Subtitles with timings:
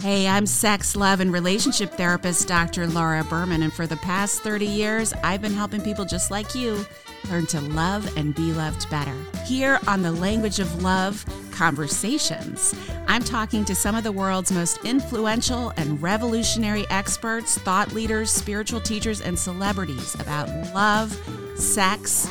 [0.00, 2.86] Hey, I'm sex, love, and relationship therapist Dr.
[2.86, 6.86] Laura Berman, and for the past 30 years, I've been helping people just like you
[7.28, 9.16] learn to love and be loved better.
[9.44, 12.76] Here on the Language of Love Conversations,
[13.08, 18.80] I'm talking to some of the world's most influential and revolutionary experts, thought leaders, spiritual
[18.80, 21.12] teachers, and celebrities about love,
[21.56, 22.30] sex,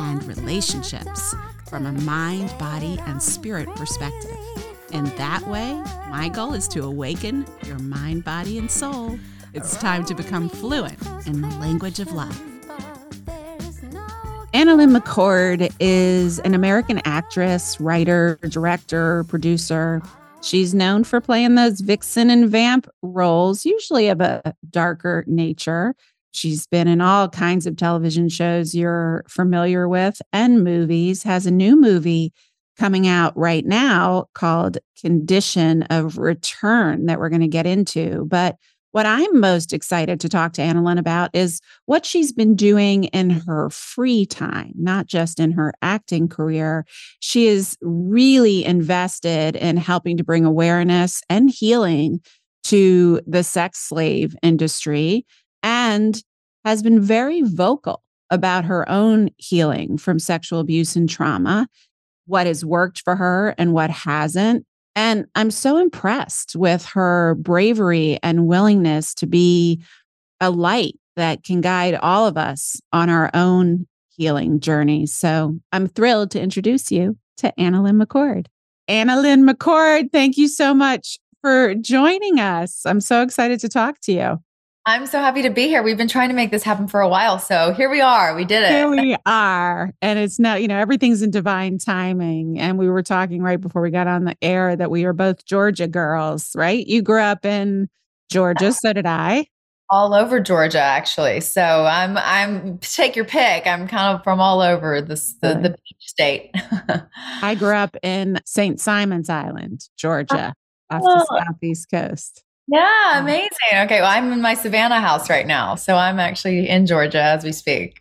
[0.00, 1.32] and relationships
[1.68, 4.36] from a mind, body, and spirit perspective.
[4.94, 5.72] And that way,
[6.08, 9.18] my goal is to awaken your mind, body, and soul.
[9.52, 12.40] It's time to become fluent in the language of love.
[14.54, 20.00] AnnaLynne McCord is an American actress, writer, director, producer.
[20.42, 25.96] She's known for playing those vixen and vamp roles, usually of a darker nature.
[26.30, 31.50] She's been in all kinds of television shows you're familiar with and movies, has a
[31.50, 32.32] new movie
[32.78, 38.24] coming out right now called Condition of Return that we're going to get into.
[38.26, 38.56] But
[38.94, 43.30] what I'm most excited to talk to AnnaLynne about is what she's been doing in
[43.30, 46.86] her free time, not just in her acting career.
[47.18, 52.20] She is really invested in helping to bring awareness and healing
[52.64, 55.26] to the sex slave industry
[55.64, 56.22] and
[56.64, 61.68] has been very vocal about her own healing from sexual abuse and trauma
[62.26, 64.64] what has worked for her and what hasn't.
[64.96, 69.82] And I'm so impressed with her bravery and willingness to be
[70.40, 73.86] a light that can guide all of us on our own
[74.16, 75.06] healing journey.
[75.06, 78.46] So I'm thrilled to introduce you to AnnaLynne McCord.
[78.88, 82.86] AnnaLynne McCord, thank you so much for joining us.
[82.86, 84.38] I'm so excited to talk to you.
[84.86, 85.82] I'm so happy to be here.
[85.82, 87.38] We've been trying to make this happen for a while.
[87.38, 88.34] So here we are.
[88.34, 88.70] We did it.
[88.70, 89.94] Here we are.
[90.02, 92.58] And it's now, you know, everything's in divine timing.
[92.58, 95.46] And we were talking right before we got on the air that we are both
[95.46, 96.86] Georgia girls, right?
[96.86, 97.88] You grew up in
[98.30, 98.72] Georgia.
[98.72, 99.46] So did I.
[99.88, 101.40] All over Georgia, actually.
[101.40, 103.66] So I'm I'm take your pick.
[103.66, 106.50] I'm kind of from all over this the, the beach state.
[107.42, 108.80] I grew up in St.
[108.80, 109.92] Simons Island, oh.
[109.96, 110.54] Georgia,
[110.90, 111.38] off the oh.
[111.38, 112.44] southeast coast.
[112.66, 113.20] Yeah, uh-huh.
[113.20, 113.50] amazing.
[113.74, 115.74] Okay, well, I'm in my Savannah house right now.
[115.74, 117.98] So I'm actually in Georgia as we speak.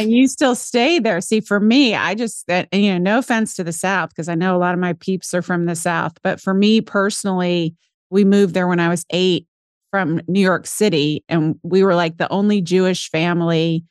[0.00, 1.20] And you still stay there.
[1.20, 4.34] See, for me, I just, that, you know, no offense to the South, because I
[4.34, 6.12] know a lot of my peeps are from the South.
[6.24, 7.76] But for me personally,
[8.10, 9.46] we moved there when I was eight
[9.92, 11.24] from New York City.
[11.28, 13.84] And we were like the only Jewish family.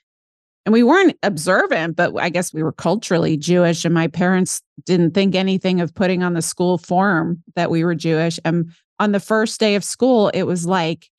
[0.66, 3.86] And we weren't observant, but I guess we were culturally Jewish.
[3.86, 7.96] And my parents didn't think anything of putting on the school form that we were
[7.96, 8.38] Jewish.
[8.44, 8.69] And
[9.00, 11.10] on the first day of school, it was like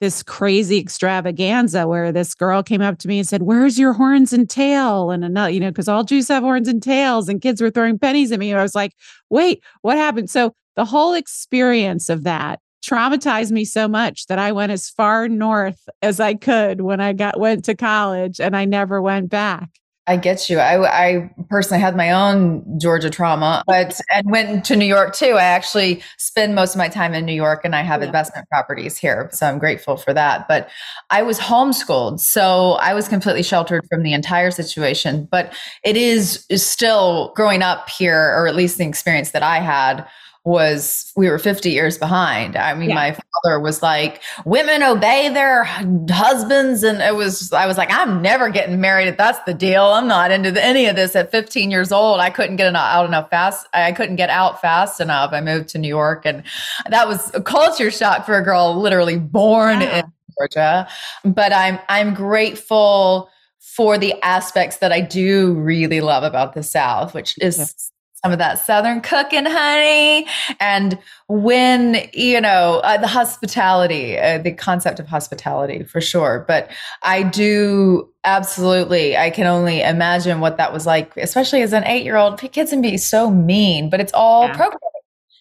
[0.00, 4.32] this crazy extravaganza where this girl came up to me and said, Where's your horns
[4.32, 5.10] and tail?
[5.10, 7.98] And another, you know, because all Jews have horns and tails, and kids were throwing
[7.98, 8.54] pennies at me.
[8.54, 8.94] I was like,
[9.28, 10.30] Wait, what happened?
[10.30, 15.28] So the whole experience of that traumatized me so much that I went as far
[15.28, 19.79] north as I could when I got went to college and I never went back.
[20.06, 20.58] I get you.
[20.58, 25.34] I, I personally had my own Georgia trauma, but and went to New York too.
[25.34, 28.08] I actually spend most of my time in New York, and I have yeah.
[28.08, 30.48] investment properties here, so I'm grateful for that.
[30.48, 30.68] But
[31.10, 35.28] I was homeschooled, so I was completely sheltered from the entire situation.
[35.30, 35.52] But
[35.84, 40.06] it is, is still growing up here, or at least the experience that I had
[40.44, 42.56] was we were 50 years behind.
[42.56, 42.94] I mean, yeah.
[42.94, 46.82] my father was like, women obey their husbands.
[46.82, 49.16] And it was, I was like, I'm never getting married.
[49.18, 49.84] That's the deal.
[49.84, 52.20] I'm not into the, any of this at 15 years old.
[52.20, 53.66] I couldn't get out enough fast.
[53.74, 55.32] I couldn't get out fast enough.
[55.32, 56.42] I moved to New York and
[56.88, 59.98] that was a culture shock for a girl literally born yeah.
[59.98, 60.88] in Georgia.
[61.22, 63.28] But I'm, I'm grateful
[63.58, 67.92] for the aspects that I do really love about the South, which is
[68.22, 70.26] some of that southern cooking honey
[70.58, 70.98] and
[71.28, 76.70] when you know uh, the hospitality uh, the concept of hospitality for sure but
[77.02, 82.04] i do absolutely i can only imagine what that was like especially as an eight
[82.04, 84.56] year old kids can be so mean but it's all yeah.
[84.56, 84.78] programming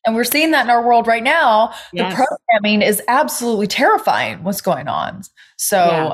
[0.05, 2.11] and we're seeing that in our world right now yes.
[2.17, 5.21] the programming is absolutely terrifying what's going on
[5.57, 6.13] so yeah.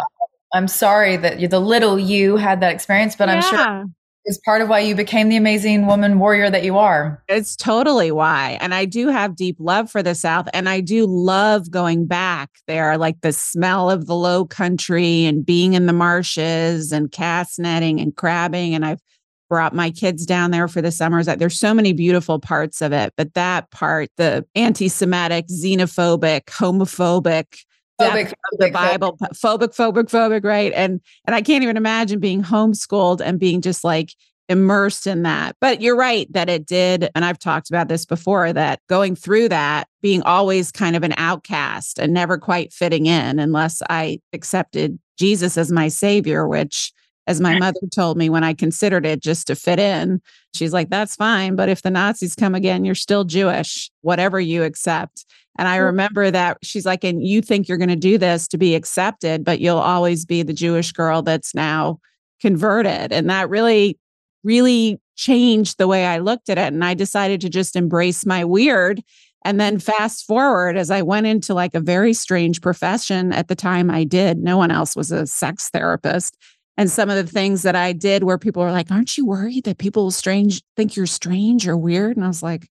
[0.56, 3.36] i'm sorry that the little you had that experience but yeah.
[3.36, 3.86] i'm sure
[4.26, 7.24] is part of why you became the amazing woman warrior that you are.
[7.28, 8.58] It's totally why.
[8.62, 10.48] And I do have deep love for the South.
[10.54, 15.46] And I do love going back there, like the smell of the low country and
[15.46, 18.74] being in the marshes and cast netting and crabbing.
[18.74, 19.02] And I've
[19.50, 21.28] brought my kids down there for the summers.
[21.28, 23.14] There's so many beautiful parts of it.
[23.16, 27.60] But that part, the anti Semitic, xenophobic, homophobic,
[28.00, 30.72] phobic, the Bible, phobic, phobic, phobic, right?
[30.74, 34.14] And and I can't even imagine being homeschooled and being just like
[34.50, 35.56] immersed in that.
[35.60, 37.10] But you're right that it did.
[37.16, 41.14] And I've talked about this before that going through that, being always kind of an
[41.18, 46.92] outcast and never quite fitting in unless I accepted Jesus as my savior, which
[47.28, 50.22] as my mother told me when I considered it just to fit in,
[50.54, 51.56] she's like, that's fine.
[51.56, 55.26] But if the Nazis come again, you're still Jewish, whatever you accept.
[55.58, 58.58] And I remember that she's like, and you think you're going to do this to
[58.58, 62.00] be accepted, but you'll always be the Jewish girl that's now
[62.42, 63.12] converted.
[63.12, 63.98] And that really,
[64.44, 66.74] really changed the way I looked at it.
[66.74, 69.02] And I decided to just embrace my weird.
[69.46, 73.56] And then fast forward as I went into like a very strange profession at the
[73.56, 76.36] time I did, no one else was a sex therapist
[76.78, 79.64] and some of the things that I did where people were like, "Aren't you worried
[79.66, 82.68] that people strange think you're strange or weird?" And I was like,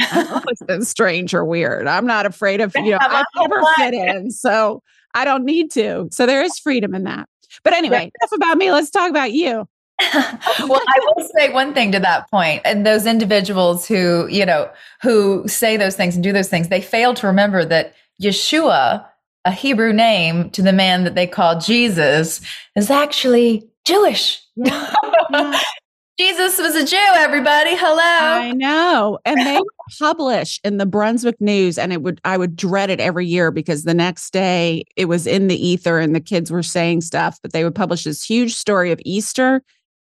[0.00, 1.86] "I know strange or weird.
[1.86, 2.98] I'm not afraid of you know.
[3.00, 4.82] I've never fit in, so
[5.14, 6.08] I don't need to.
[6.10, 7.28] So there is freedom in that.
[7.64, 8.70] But anyway, enough about me.
[8.70, 9.68] Let's talk about you.
[10.14, 14.70] well, I will say one thing to that point, and those individuals who you know
[15.02, 19.04] who say those things and do those things, they fail to remember that Yeshua
[19.48, 22.42] a Hebrew name to the man that they call Jesus
[22.76, 24.42] is actually Jewish.
[26.18, 27.70] Jesus was a Jew, everybody.
[27.74, 27.96] Hello.
[28.42, 29.18] I know.
[29.24, 29.58] And they
[29.98, 33.84] publish in the Brunswick News, and it would I would dread it every year because
[33.84, 37.54] the next day it was in the ether and the kids were saying stuff, but
[37.54, 39.62] they would publish this huge story of Easter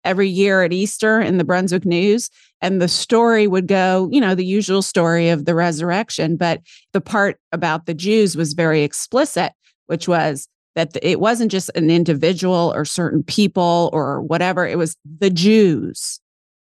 [0.04, 2.30] every year at Easter in the Brunswick News.
[2.62, 6.36] And the story would go, you know, the usual story of the resurrection.
[6.36, 6.62] But
[6.94, 9.54] the part about the Jews was very explicit,
[9.88, 14.96] which was that it wasn't just an individual or certain people or whatever, it was
[15.20, 16.20] the Jews.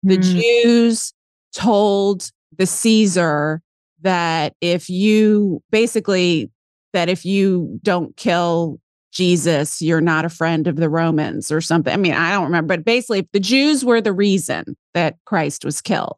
[0.04, 0.42] The mm.
[0.64, 1.14] Jews
[1.54, 3.62] told the Caesar
[4.02, 6.50] that if you basically,
[6.94, 8.80] that if you don't kill
[9.12, 11.94] Jesus, you're not a friend of the Romans or something.
[11.94, 15.66] I mean, I don't remember, but basically, if the Jews were the reason that Christ
[15.66, 16.18] was killed.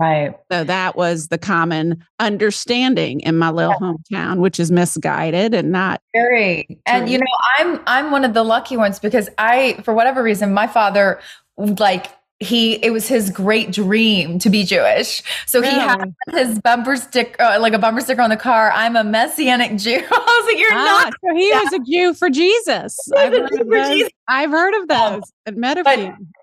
[0.00, 0.32] Right.
[0.52, 3.94] So that was the common understanding in my little yeah.
[3.94, 6.78] hometown, which is misguided and not very.
[6.86, 7.26] And you know,
[7.58, 11.18] I'm I'm one of the lucky ones because I, for whatever reason, my father
[11.56, 15.22] like he it was his great dream to be Jewish.
[15.46, 18.70] So he had his bumper sticker, uh, like a bumper sticker on the car.
[18.72, 20.00] I'm a messianic Jew.
[20.10, 21.14] I was like, you're ah, not.
[21.24, 21.60] So he yeah.
[21.62, 22.98] was a Jew for Jesus.
[23.16, 24.12] I've heard, for Jesus.
[24.28, 25.78] I've heard of um, those met.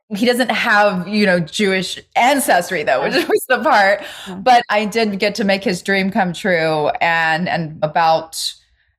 [0.09, 4.03] He doesn't have, you know, Jewish ancestry though, which was the part.
[4.39, 6.89] But I did get to make his dream come true.
[6.99, 8.53] And and about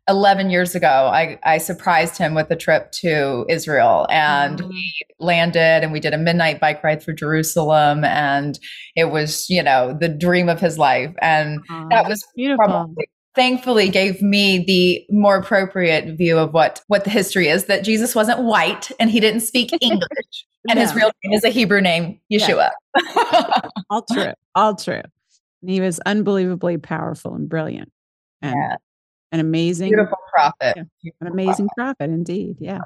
[0.09, 4.71] 11 years ago, I, I surprised him with a trip to Israel and mm-hmm.
[4.71, 8.05] he landed and we did a midnight bike ride through Jerusalem.
[8.05, 8.59] And
[8.95, 11.13] it was, you know, the dream of his life.
[11.21, 12.65] And oh, that was beautiful.
[12.65, 17.85] Probably, thankfully gave me the more appropriate view of what, what the history is that
[17.85, 20.47] Jesus wasn't white and he didn't speak English.
[20.71, 22.71] and his real name is a Hebrew name, Yeshua.
[22.97, 23.61] Yeah.
[23.91, 24.33] all true.
[24.55, 25.03] All true.
[25.63, 27.91] And he was unbelievably powerful and brilliant.
[28.41, 28.77] And yeah
[29.33, 30.77] an amazing beautiful prophet.
[31.03, 31.99] Yeah, an amazing prophet.
[31.99, 32.57] prophet indeed.
[32.61, 32.81] Yeah.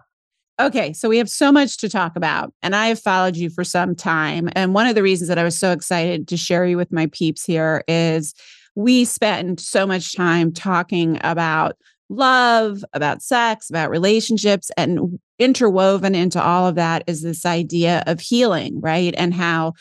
[0.60, 3.64] Okay, so we have so much to talk about, and I have followed you for
[3.64, 4.50] some time.
[4.52, 7.06] And one of the reasons that I was so excited to share you with my
[7.06, 8.34] peeps here is
[8.74, 11.76] we spend so much time talking about
[12.10, 18.20] love, about sex, about relationships, and interwoven into all of that is this idea of
[18.20, 19.14] healing, right?
[19.16, 19.72] And how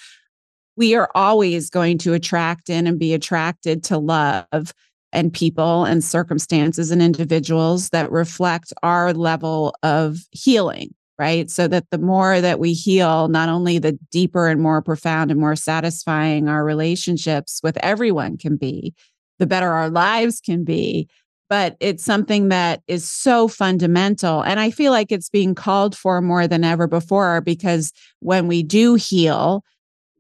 [0.78, 4.74] we are always going to attract in and be attracted to love
[5.12, 11.50] and people and circumstances and individuals that reflect our level of healing, right?
[11.50, 15.40] So that the more that we heal, not only the deeper and more profound and
[15.40, 18.94] more satisfying our relationships with everyone can be,
[19.40, 21.10] the better our lives can be.
[21.50, 24.42] But it's something that is so fundamental.
[24.44, 28.62] And I feel like it's being called for more than ever before because when we
[28.62, 29.64] do heal,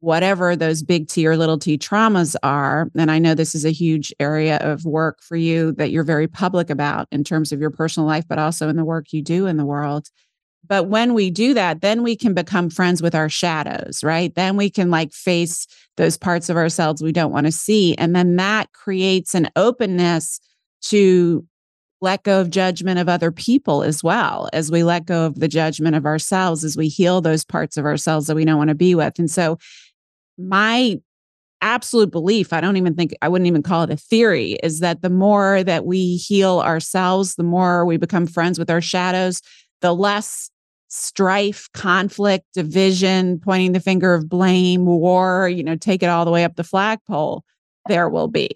[0.01, 2.89] whatever those big T or little t traumas are.
[2.97, 6.27] And I know this is a huge area of work for you that you're very
[6.27, 9.45] public about in terms of your personal life, but also in the work you do
[9.45, 10.07] in the world.
[10.67, 14.33] But when we do that, then we can become friends with our shadows, right?
[14.35, 17.95] Then we can like face those parts of ourselves we don't want to see.
[17.95, 20.39] And then that creates an openness
[20.81, 21.45] to
[22.01, 25.49] let go of judgment of other people as well as we let go of the
[25.49, 28.75] judgment of ourselves as we heal those parts of ourselves that we don't want to
[28.75, 29.19] be with.
[29.19, 29.57] And so
[30.39, 30.99] my
[31.61, 35.01] absolute belief, I don't even think I wouldn't even call it a theory, is that
[35.01, 39.41] the more that we heal ourselves, the more we become friends with our shadows,
[39.81, 40.49] the less
[40.87, 46.31] strife, conflict, division, pointing the finger of blame, war, you know, take it all the
[46.31, 47.43] way up the flagpole,
[47.87, 48.49] there will be.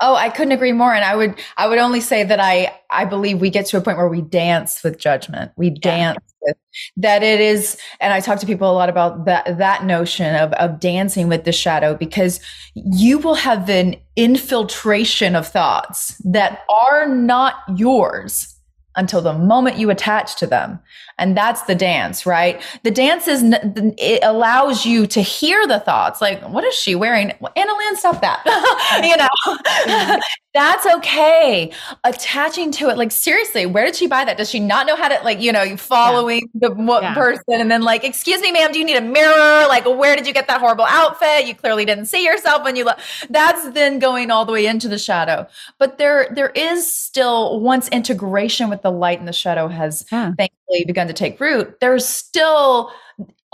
[0.00, 0.92] Oh, I couldn't agree more.
[0.92, 3.80] And I would, I would only say that I, I believe we get to a
[3.80, 5.52] point where we dance with judgment.
[5.56, 6.56] We dance with
[6.96, 7.22] that.
[7.22, 10.80] It is, and I talk to people a lot about that that notion of of
[10.80, 12.40] dancing with the shadow because
[12.74, 18.53] you will have an infiltration of thoughts that are not yours
[18.96, 20.80] until the moment you attach to them.
[21.18, 22.60] And that's the dance, right?
[22.82, 27.32] The dance is, it allows you to hear the thoughts like, what is she wearing?
[27.56, 28.42] AnnaLynne, stop that.
[29.04, 30.18] you know,
[30.54, 31.72] that's okay.
[32.04, 34.36] Attaching to it, like, seriously, where did she buy that?
[34.36, 36.68] Does she not know how to, like, you know, following yeah.
[36.68, 37.14] the yeah.
[37.14, 39.66] person and then, like, excuse me, ma'am, do you need a mirror?
[39.66, 41.46] Like, where did you get that horrible outfit?
[41.46, 42.98] You clearly didn't see yourself when you look.
[43.28, 45.46] That's then going all the way into the shadow.
[45.78, 50.34] But there, there is still once integration with the light and the shadow has yeah.
[50.38, 52.92] thankfully begun to take root, there's still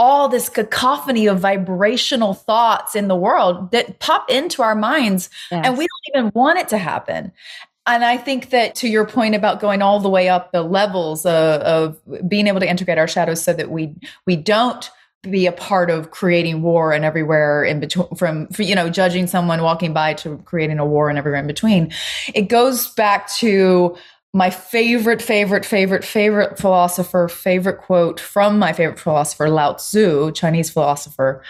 [0.00, 5.66] all this cacophony of vibrational thoughts in the world that pop into our minds yes.
[5.66, 7.30] and we don't even want it to happen
[7.86, 11.26] and I think that to your point about going all the way up the levels
[11.26, 13.94] of, of, being able to integrate our shadows so that we
[14.26, 14.90] we don't
[15.22, 19.62] be a part of creating war and everywhere in between from you know judging someone
[19.62, 21.92] walking by to creating a war and everywhere in between
[22.32, 23.94] it goes back to
[24.32, 30.70] my favorite, favorite, favorite, favorite philosopher, favorite quote from my favorite philosopher, Lao Tzu, Chinese
[30.70, 31.42] philosopher.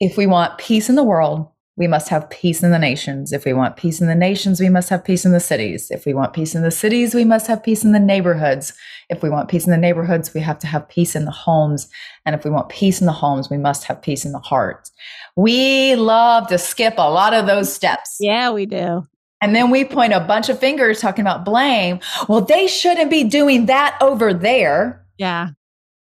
[0.00, 3.32] If we want peace in the world, we must have peace in the nations.
[3.32, 5.90] If we want peace in the nations, we must have peace in the cities.
[5.90, 8.74] If we want peace in the cities, we must have peace in the neighborhoods.
[9.08, 11.88] If we want peace in the neighborhoods, we have to have peace in the homes.
[12.26, 14.90] And if we want peace in the homes, we must have peace in the hearts.
[15.34, 18.16] We love to skip a lot of those steps.
[18.20, 19.06] Yeah, we do.
[19.42, 21.98] And then we point a bunch of fingers talking about blame.
[22.28, 25.04] Well, they shouldn't be doing that over there.
[25.18, 25.48] Yeah.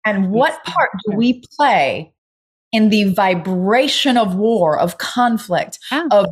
[0.06, 2.12] And what part do we play
[2.72, 6.08] in the vibration of war, of conflict, yeah.
[6.12, 6.28] of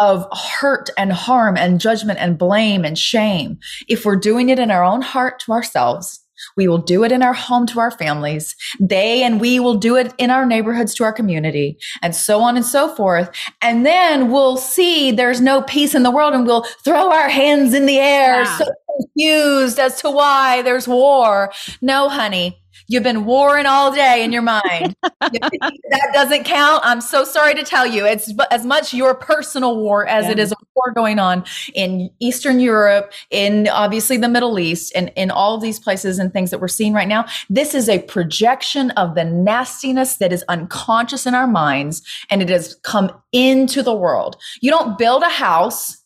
[0.00, 3.58] of hurt and harm and judgment and blame and shame?
[3.86, 6.20] If we're doing it in our own heart to ourselves,
[6.56, 8.54] we will do it in our home to our families.
[8.78, 12.56] They and we will do it in our neighborhoods to our community and so on
[12.56, 13.30] and so forth.
[13.62, 17.74] And then we'll see there's no peace in the world and we'll throw our hands
[17.74, 18.58] in the air yeah.
[18.58, 18.66] so
[18.98, 21.52] confused as to why there's war.
[21.80, 24.96] No, honey, You've been warring all day in your mind.
[25.20, 26.82] that doesn't count.
[26.84, 28.04] I'm so sorry to tell you.
[28.04, 30.32] It's as much your personal war as yeah.
[30.32, 35.12] it is a war going on in Eastern Europe, in obviously the Middle East, and
[35.14, 37.26] in all of these places and things that we're seeing right now.
[37.48, 42.48] This is a projection of the nastiness that is unconscious in our minds and it
[42.48, 44.36] has come into the world.
[44.62, 45.96] You don't build a house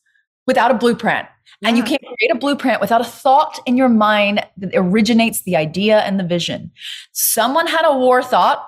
[0.46, 1.26] without a blueprint.
[1.60, 1.68] Yeah.
[1.68, 5.56] And you can't create a blueprint without a thought in your mind that originates the
[5.56, 6.72] idea and the vision.
[7.12, 8.66] Someone had a war thought.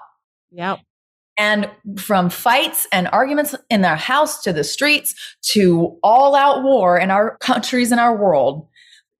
[0.52, 0.80] Yep.
[1.38, 5.14] And from fights and arguments in their house to the streets
[5.52, 8.66] to all out war in our countries and our world,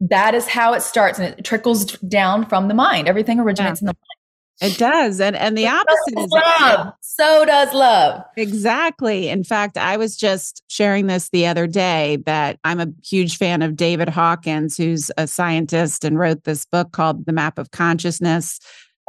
[0.01, 3.09] that is how it starts and it trickles down from the mind.
[3.09, 3.85] Everything originates yeah.
[3.85, 4.16] in the mind.
[4.61, 5.21] It does.
[5.21, 6.93] And and the opposite is love.
[7.01, 8.23] So does love.
[8.37, 9.29] Exactly.
[9.29, 13.63] In fact, I was just sharing this the other day that I'm a huge fan
[13.63, 18.59] of David Hawkins, who's a scientist and wrote this book called The Map of Consciousness.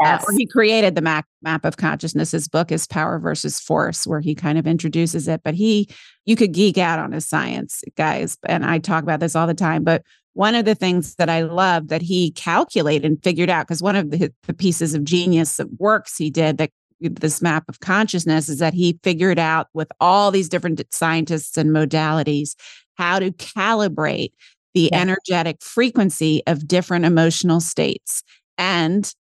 [0.03, 0.25] Uh, yes.
[0.27, 2.31] Uh, he created the map map of consciousness.
[2.31, 5.41] His book is Power versus Force, where he kind of introduces it.
[5.43, 5.89] But he,
[6.25, 8.37] you could geek out on his science, guys.
[8.45, 9.83] And I talk about this all the time.
[9.83, 10.03] But
[10.37, 13.95] one of the things that I love that he calculated and figured out, because one
[13.95, 18.47] of the, the, pieces of genius that works he did that this map of consciousness
[18.47, 22.53] is that he figured out with all these different scientists and modalities
[22.99, 24.29] how to calibrate
[24.75, 24.99] the yeah.
[25.01, 28.21] energetic frequency of different emotional states
[28.59, 29.15] and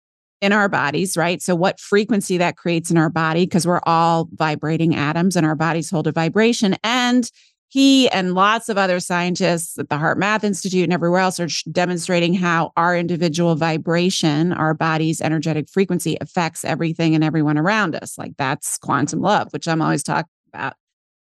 [0.41, 1.43] in our bodies, right?
[1.43, 5.55] So, what frequency that creates in our body, because we're all vibrating atoms and our
[5.55, 7.29] bodies hold a vibration, and
[7.73, 12.35] he and lots of other scientists at the HeartMath Institute and everywhere else are demonstrating
[12.35, 18.15] how our individual vibration, our body's energetic frequency affects everything and everyone around us.
[18.15, 20.75] Like that's quantum love, which I'm always talking about.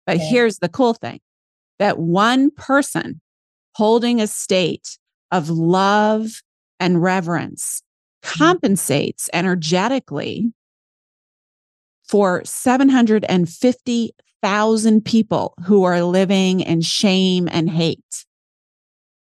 [0.06, 0.24] But okay.
[0.24, 1.20] here's the cool thing
[1.78, 3.20] that one person
[3.76, 4.98] holding a state
[5.30, 6.42] of love
[6.80, 7.80] and reverence
[8.24, 8.38] mm-hmm.
[8.38, 10.52] compensates energetically
[12.08, 14.10] for 750
[14.42, 18.24] thousand people who are living in shame and hate.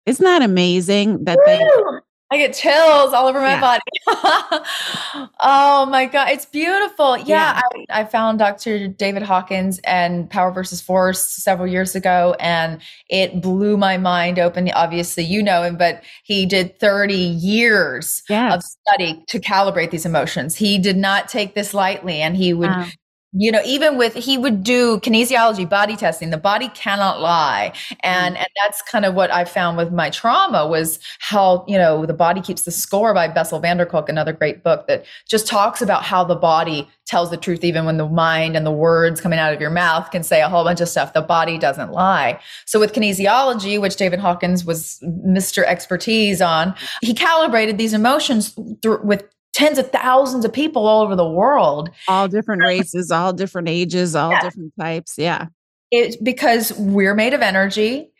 [0.06, 1.44] Isn't that amazing that Woo!
[1.46, 2.00] they
[2.32, 3.60] I get chills all over my yeah.
[3.60, 3.82] body.
[5.40, 6.30] oh my God.
[6.30, 7.18] It's beautiful.
[7.18, 7.26] Yeah.
[7.26, 7.60] yeah.
[7.90, 8.88] I, I, found Dr.
[8.88, 12.80] David Hawkins and Power versus Force several years ago, and
[13.10, 14.70] it blew my mind open.
[14.70, 18.54] Obviously, you know him, but he did 30 years yes.
[18.54, 20.56] of study to calibrate these emotions.
[20.56, 22.86] He did not take this lightly, and he would wow
[23.32, 26.30] you know even with he would do kinesiology body testing.
[26.30, 27.72] The body cannot lie.
[28.00, 28.42] And mm-hmm.
[28.42, 32.14] and that's kind of what i found with my trauma was how you know the
[32.14, 35.80] body keeps the score by bessel van der kolk another great book that just talks
[35.80, 39.38] about how the body tells the truth even when the mind and the words coming
[39.38, 41.12] out of your mouth can say a whole bunch of stuff.
[41.12, 42.38] The body doesn't lie.
[42.66, 49.00] So with kinesiology which david hawkins was mr expertise on he calibrated these emotions th-
[49.02, 51.90] with tens of thousands of people all over the world.
[52.08, 54.40] All different um, races, all different ages, all yeah.
[54.40, 55.14] different types.
[55.18, 55.46] Yeah.
[55.90, 58.11] It's because we're made of energy.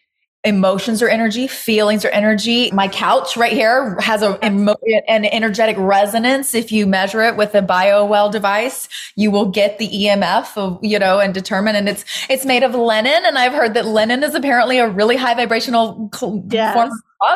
[0.45, 2.71] Emotions are energy, feelings are energy.
[2.73, 4.75] My couch right here has a emo-
[5.07, 6.55] an energetic resonance.
[6.55, 10.99] If you measure it with a BioWell device, you will get the EMF of you
[10.99, 11.77] know and determine.
[11.77, 15.17] And it's it's made of linen, and I've heard that linen is apparently a really
[15.17, 16.11] high vibrational
[16.51, 16.75] yes.
[16.75, 16.91] form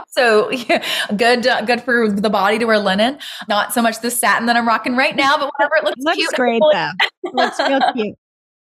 [0.08, 0.84] so yeah,
[1.16, 3.18] good, uh, good for the body to wear linen.
[3.48, 6.16] Not so much the satin that I'm rocking right now, but whatever it looks, looks
[6.16, 6.32] cute.
[6.34, 6.90] great though.
[7.32, 8.18] looks real cute.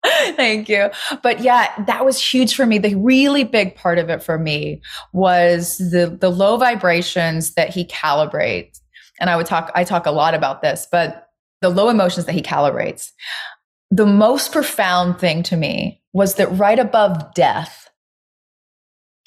[0.36, 0.90] Thank you.
[1.22, 2.78] But yeah, that was huge for me.
[2.78, 4.80] The really big part of it for me
[5.12, 8.80] was the the low vibrations that he calibrates.
[9.20, 11.28] And I would talk I talk a lot about this, but
[11.60, 13.10] the low emotions that he calibrates.
[13.90, 17.88] The most profound thing to me was that right above death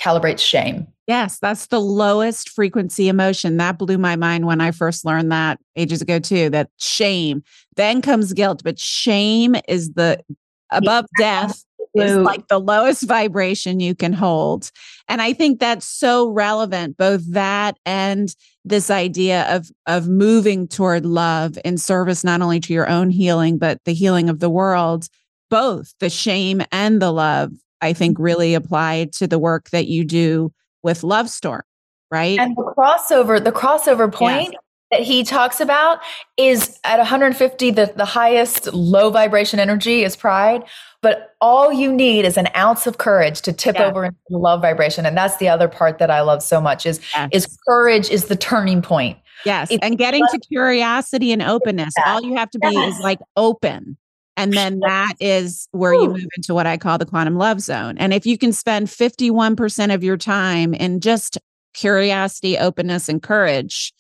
[0.02, 0.88] calibrates shame.
[1.08, 3.58] Yes, that's the lowest frequency emotion.
[3.58, 6.50] That blew my mind when I first learned that ages ago, too.
[6.50, 7.44] That shame,
[7.76, 10.24] then comes guilt, but shame is the
[10.72, 11.64] above death
[11.94, 14.72] is like the lowest vibration you can hold.
[15.08, 21.06] And I think that's so relevant, both that and this idea of of moving toward
[21.06, 25.08] love in service not only to your own healing, but the healing of the world.
[25.50, 27.52] Both the shame and the love,
[27.82, 28.24] I think, mm-hmm.
[28.24, 31.64] really apply to the work that you do with Love Storm,
[32.10, 32.40] right?
[32.40, 34.62] And the crossover, the crossover point yes.
[34.92, 36.00] That he talks about
[36.38, 40.64] is at 150, the, the highest low vibration energy is pride.
[41.02, 45.06] But all you need is an ounce of courage to tip over into love vibration.
[45.06, 47.30] And that's the other part that I love so much is, yes.
[47.32, 49.18] is courage is the turning point.
[49.44, 49.72] Yes.
[49.72, 51.94] It's and getting to curiosity and openness.
[52.06, 52.96] All you have to be yes.
[52.96, 53.98] is like open
[54.38, 57.98] and then that is where you move into what I call the quantum love zone.
[57.98, 61.38] And if you can spend 51% of your time in just
[61.74, 63.94] curiosity, openness, and courage.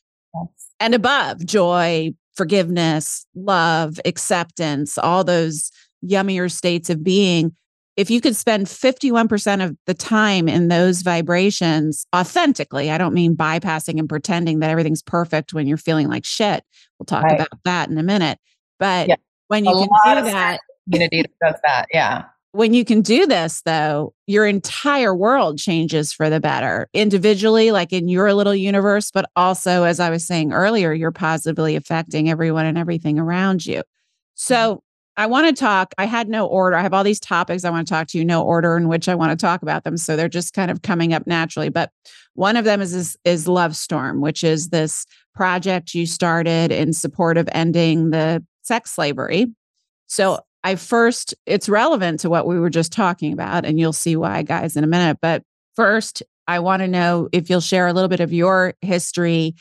[0.82, 5.72] And above joy, forgiveness, love, acceptance, all those
[6.06, 7.56] yummier states of being,
[7.96, 13.36] if you could spend 51% of the time in those vibrations authentically, I don't mean
[13.36, 16.63] bypassing and pretending that everything's perfect when you're feeling like shit.
[17.00, 17.36] We'll talk right.
[17.36, 18.39] about that in a minute.
[18.80, 19.15] But yeah
[19.52, 23.25] when you a can do that community that does that yeah when you can do
[23.25, 29.11] this though your entire world changes for the better individually like in your little universe
[29.11, 33.79] but also as i was saying earlier you're positively affecting everyone and everything around you
[33.79, 34.21] mm-hmm.
[34.35, 34.83] so
[35.17, 37.87] i want to talk i had no order i have all these topics i want
[37.87, 40.15] to talk to you no order in which i want to talk about them so
[40.15, 41.91] they're just kind of coming up naturally but
[42.33, 46.93] one of them is is, is love storm which is this project you started in
[46.93, 49.47] support of ending the sex slavery.
[50.07, 54.15] So I first, it's relevant to what we were just talking about, and you'll see
[54.15, 55.17] why, guys, in a minute.
[55.21, 55.43] But
[55.76, 59.56] first, I want to know if you'll share a little bit of your history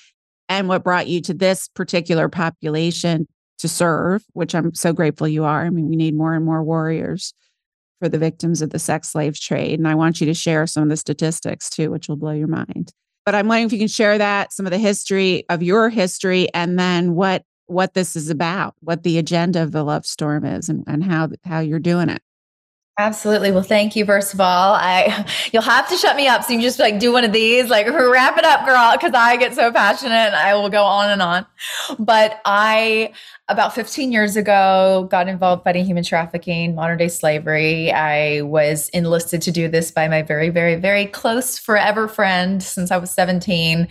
[0.48, 3.26] and what brought you to this particular population
[3.58, 5.64] to serve, which I'm so grateful you are.
[5.64, 7.32] I mean, we need more and more warriors
[8.00, 9.78] for the victims of the sex slave trade.
[9.78, 12.48] And I want you to share some of the statistics too, which will blow your
[12.48, 12.92] mind.
[13.26, 16.52] But I'm wondering if you can share that, some of the history of your history,
[16.54, 20.68] and then what what this is about, what the agenda of the Love Storm is,
[20.68, 22.22] and, and how how you're doing it.
[22.98, 23.50] Absolutely.
[23.50, 24.04] Well, thank you.
[24.04, 26.44] First of all, I you'll have to shut me up.
[26.44, 29.36] So you just like do one of these, like wrap it up, girl, because I
[29.36, 31.46] get so passionate and I will go on and on.
[31.98, 33.12] But I
[33.50, 39.42] about 15 years ago got involved fighting human trafficking modern day slavery i was enlisted
[39.42, 43.88] to do this by my very very very close forever friend since i was 17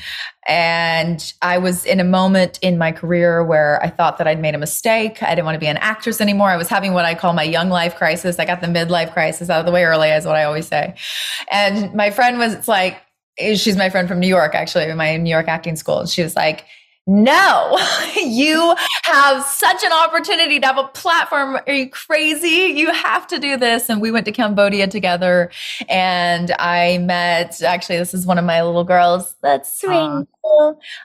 [0.49, 4.55] and i was in a moment in my career where i thought that i'd made
[4.55, 7.13] a mistake i didn't want to be an actress anymore i was having what i
[7.13, 10.09] call my young life crisis i got the midlife crisis out of the way early
[10.09, 10.93] is what i always say
[11.51, 12.99] and my friend was like
[13.37, 16.35] she's my friend from new york actually my new york acting school and she was
[16.35, 16.65] like
[17.09, 17.75] no,
[18.15, 21.59] you have such an opportunity to have a platform.
[21.65, 22.79] Are you crazy?
[22.79, 23.89] You have to do this.
[23.89, 25.49] And we went to Cambodia together
[25.89, 29.35] and I met, actually, this is one of my little girls.
[29.41, 30.27] That's sweet.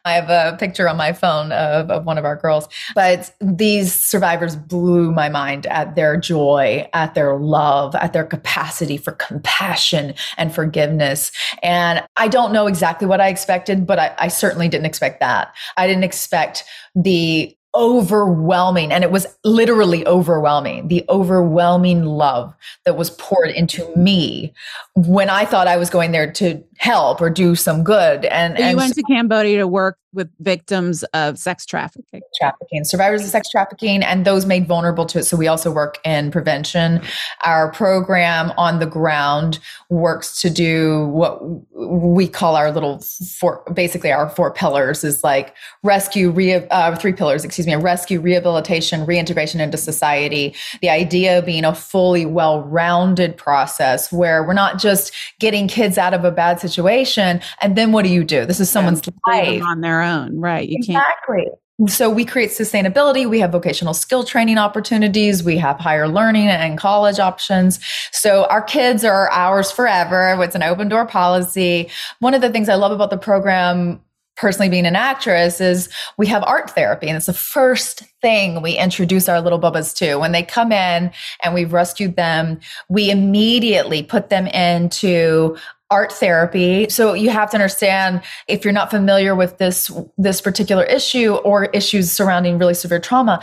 [0.04, 2.68] I have a picture on my phone of, of one of our girls.
[2.94, 8.96] But these survivors blew my mind at their joy, at their love, at their capacity
[8.96, 11.32] for compassion and forgiveness.
[11.62, 15.54] And I don't know exactly what I expected, but I, I certainly didn't expect that.
[15.76, 23.10] I didn't expect the overwhelming and it was literally overwhelming the overwhelming love that was
[23.10, 24.52] poured into me
[24.94, 28.24] when i thought i was going there to help or do some good.
[28.26, 32.20] And, so you and went to cambodia to work with victims of sex trafficking.
[32.38, 35.24] Trafficking survivors of sex trafficking and those made vulnerable to it.
[35.24, 37.00] So we also work in prevention.
[37.44, 39.58] Our program on the ground
[39.88, 41.40] works to do what
[41.72, 47.12] we call our little four basically our four pillars is like rescue re, uh, three
[47.12, 50.54] pillars excuse me a rescue rehabilitation reintegration into society.
[50.80, 56.24] The idea being a fully well-rounded process where we're not just getting kids out of
[56.24, 58.44] a bad situation and then what do you do?
[58.44, 59.62] This is someone's life.
[59.62, 60.94] on their own right you exactly.
[60.94, 61.58] can't exactly.
[61.88, 66.78] So we create sustainability we have vocational skill training opportunities we have higher learning and
[66.78, 67.80] college options.
[68.12, 71.90] So our kids are ours forever it's an open door policy.
[72.20, 74.00] One of the things i love about the program
[74.36, 78.76] personally being an actress is we have art therapy and it's the first thing we
[78.76, 80.16] introduce our little bubbas to.
[80.16, 85.56] When they come in and we've rescued them we immediately put them into
[85.90, 86.88] art therapy.
[86.88, 91.66] So you have to understand if you're not familiar with this this particular issue or
[91.66, 93.40] issues surrounding really severe trauma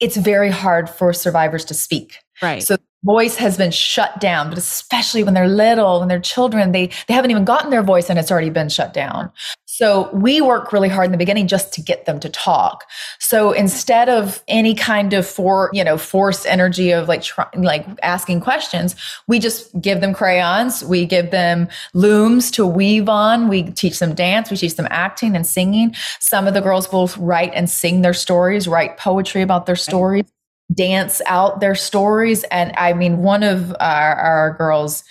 [0.00, 2.18] it's very hard for survivors to speak.
[2.42, 2.62] Right.
[2.62, 6.86] So voice has been shut down but especially when they're little when they're children they
[7.06, 9.30] they haven't even gotten their voice and it's already been shut down
[9.76, 12.88] so we work really hard in the beginning just to get them to talk.
[13.18, 17.84] So instead of any kind of for, you know, force energy of like, try, like
[18.00, 18.94] asking questions,
[19.26, 20.84] we just give them crayons.
[20.84, 23.48] We give them looms to weave on.
[23.48, 24.48] We teach them dance.
[24.48, 25.96] We teach them acting and singing.
[26.20, 30.26] Some of the girls will write and sing their stories, write poetry about their stories,
[30.72, 32.44] dance out their stories.
[32.44, 35.02] And I mean, one of our, our girls,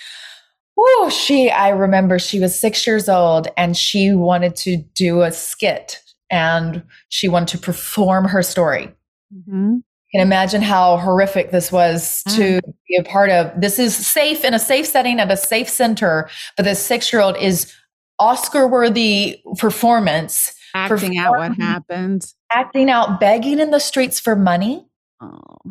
[0.85, 5.31] Oh, she, I remember she was six years old and she wanted to do a
[5.31, 8.93] skit and she wanted to perform her story.
[9.33, 9.75] Mm-hmm.
[9.75, 12.35] You can imagine how horrific this was mm.
[12.35, 13.51] to be a part of.
[13.59, 17.21] This is safe in a safe setting at a safe center, but this six year
[17.21, 17.73] old is
[18.19, 20.53] Oscar worthy performance.
[20.75, 22.25] Acting out what happened.
[22.51, 24.85] Acting out, begging in the streets for money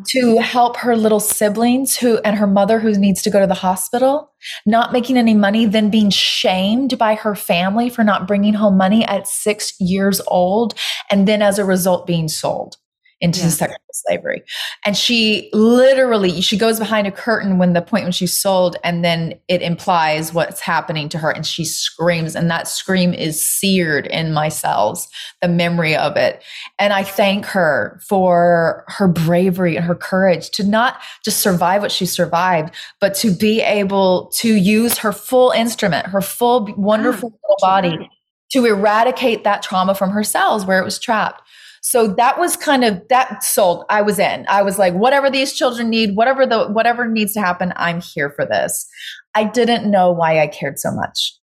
[0.07, 3.53] to help her little siblings who and her mother who needs to go to the
[3.53, 4.31] hospital,
[4.65, 9.05] not making any money, then being shamed by her family for not bringing home money
[9.05, 10.73] at six years old,
[11.09, 12.77] and then as a result being sold
[13.23, 13.47] into yeah.
[13.47, 14.43] sexual slavery.
[14.85, 19.03] And she literally, she goes behind a curtain when the point when she's sold, and
[19.03, 24.07] then it implies what's happening to her, and she screams, and that scream is seared
[24.07, 25.07] in my cells,
[25.41, 26.43] the memory of it.
[26.77, 31.93] And I thank her for her bravery and her courage to not just survive what
[31.93, 38.09] she survived, but to be able to use her full instrument, her full wonderful body
[38.51, 41.41] to eradicate that trauma from her cells where it was trapped.
[41.85, 43.83] So that was kind of that sold.
[43.89, 44.45] I was in.
[44.47, 48.29] I was like, whatever these children need, whatever the whatever needs to happen, I'm here
[48.29, 48.87] for this.
[49.35, 51.37] I didn't know why I cared so much.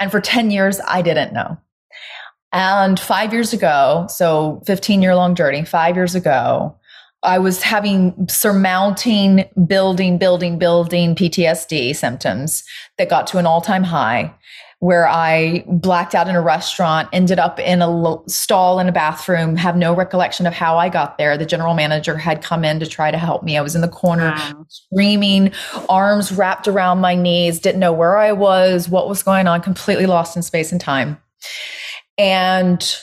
[0.00, 1.58] And for 10 years, I didn't know.
[2.52, 6.74] And five years ago, so 15 year long journey, five years ago,
[7.22, 12.64] I was having surmounting, building, building, building PTSD symptoms
[12.96, 14.34] that got to an all time high
[14.80, 19.56] where I blacked out in a restaurant, ended up in a stall in a bathroom,
[19.56, 21.36] have no recollection of how I got there.
[21.36, 23.58] The general manager had come in to try to help me.
[23.58, 24.66] I was in the corner wow.
[24.68, 25.52] screaming,
[25.90, 30.06] arms wrapped around my knees, didn't know where I was, what was going on, completely
[30.06, 31.20] lost in space and time.
[32.16, 32.96] And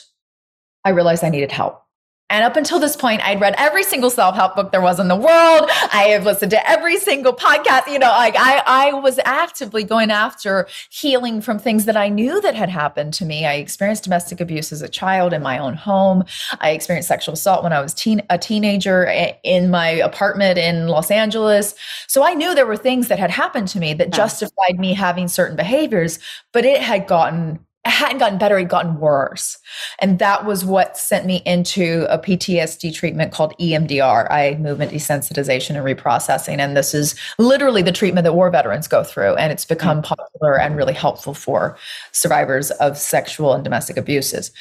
[0.84, 1.84] I realized I needed help.
[2.30, 5.16] And up until this point, I'd read every single self-help book there was in the
[5.16, 5.70] world.
[5.94, 7.88] I have listened to every single podcast.
[7.88, 12.42] You know, like I, I was actively going after healing from things that I knew
[12.42, 13.46] that had happened to me.
[13.46, 16.26] I experienced domestic abuse as a child in my own home.
[16.60, 19.10] I experienced sexual assault when I was teen, a teenager
[19.44, 21.76] in my apartment in Los Angeles.
[22.08, 25.30] So I knew there were things that had happened to me that justified me having
[25.30, 26.20] certain behaviors,
[26.52, 29.58] but it had gotten it hadn't gotten better, it had gotten worse.
[30.00, 35.78] And that was what sent me into a PTSD treatment called EMDR, eye movement desensitization
[35.78, 36.60] and reprocessing.
[36.60, 39.36] And this is literally the treatment that war veterans go through.
[39.36, 40.04] And it's become mm.
[40.04, 41.78] popular and really helpful for
[42.12, 44.52] survivors of sexual and domestic abuses.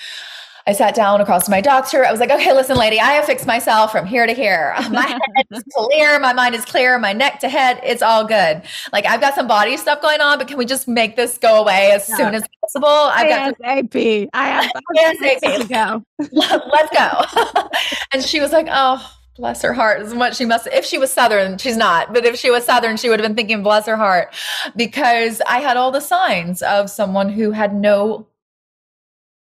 [0.69, 2.05] I sat down across to my doctor.
[2.05, 4.75] I was like, okay, listen, lady, I have fixed myself from here to here.
[4.91, 5.21] My head
[5.53, 6.19] is clear.
[6.19, 6.99] My mind is clear.
[6.99, 8.63] My neck to head, it's all good.
[8.93, 11.61] Like I've got some body stuff going on, but can we just make this go
[11.61, 12.17] away as yeah.
[12.17, 12.89] soon as possible?
[12.89, 14.29] I've got ASAP.
[14.33, 16.05] I have ASAP to go.
[16.33, 17.69] Let's go.
[18.13, 21.13] and she was like, oh, bless her heart as much she must if she was
[21.13, 23.97] southern she's not but if she was southern she would have been thinking bless her
[23.97, 24.35] heart
[24.77, 28.27] because i had all the signs of someone who had no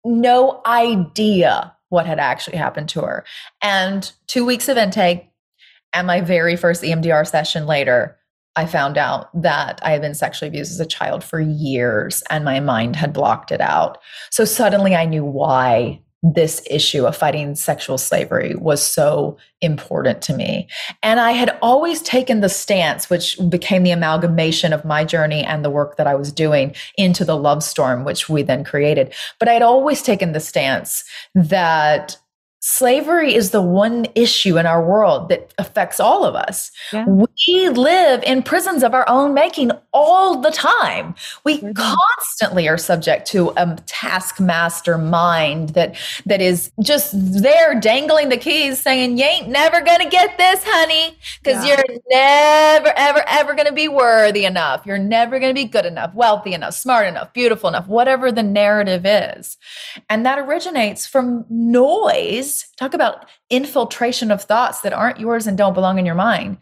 [0.05, 3.25] no idea what had actually happened to her.
[3.63, 5.31] And two weeks of intake
[5.93, 8.19] and my very first EMDR session later,
[8.57, 12.45] I found out that I had been sexually abused as a child for years and
[12.45, 13.99] my mind had blocked it out.
[14.31, 20.35] So suddenly I knew why this issue of fighting sexual slavery was so important to
[20.35, 20.67] me.
[21.03, 25.63] And I had always taken the stance, which became the amalgamation of my journey and
[25.63, 29.13] the work that I was doing into the love storm, which we then created.
[29.39, 32.17] But I had always taken the stance that
[32.67, 36.71] slavery is the one issue in our world that affects all of us.
[36.95, 37.05] Yeah.
[37.05, 41.15] We live in prisons of our own making all the time.
[41.45, 41.73] We mm-hmm.
[41.73, 48.81] constantly are subject to a taskmaster mind that that is just there dangling the keys
[48.81, 51.67] saying you ain't never going to get this honey cuz yeah.
[51.67, 54.87] you're never ever ever going to be worthy enough.
[54.87, 58.43] You're never going to be good enough, wealthy enough, smart enough, beautiful enough, whatever the
[58.43, 59.59] narrative is.
[60.09, 65.75] And that originates from noise talk about infiltration of thoughts that aren't yours and don't
[65.75, 66.59] belong in your mind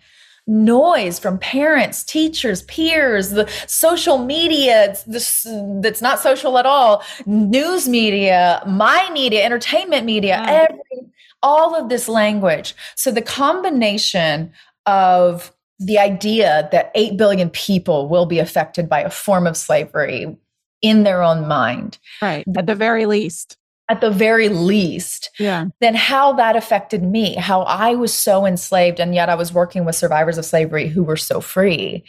[0.46, 5.46] noise from parents, teachers, peers, the social media this,
[5.81, 10.66] that's not social at all, news media, my media, entertainment media, yeah.
[10.68, 11.07] every,
[11.42, 12.74] all of this language.
[12.96, 14.52] So the combination
[14.87, 20.37] of the idea that 8 billion people will be affected by a form of slavery
[20.81, 21.98] in their own mind.
[22.20, 22.44] Right.
[22.57, 23.57] At the very least
[23.92, 25.66] at the very least, yeah.
[25.81, 29.85] then how that affected me, how I was so enslaved, and yet I was working
[29.85, 32.02] with survivors of slavery who were so free.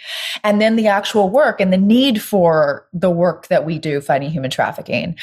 [0.45, 4.31] And then the actual work and the need for the work that we do fighting
[4.31, 5.17] human trafficking.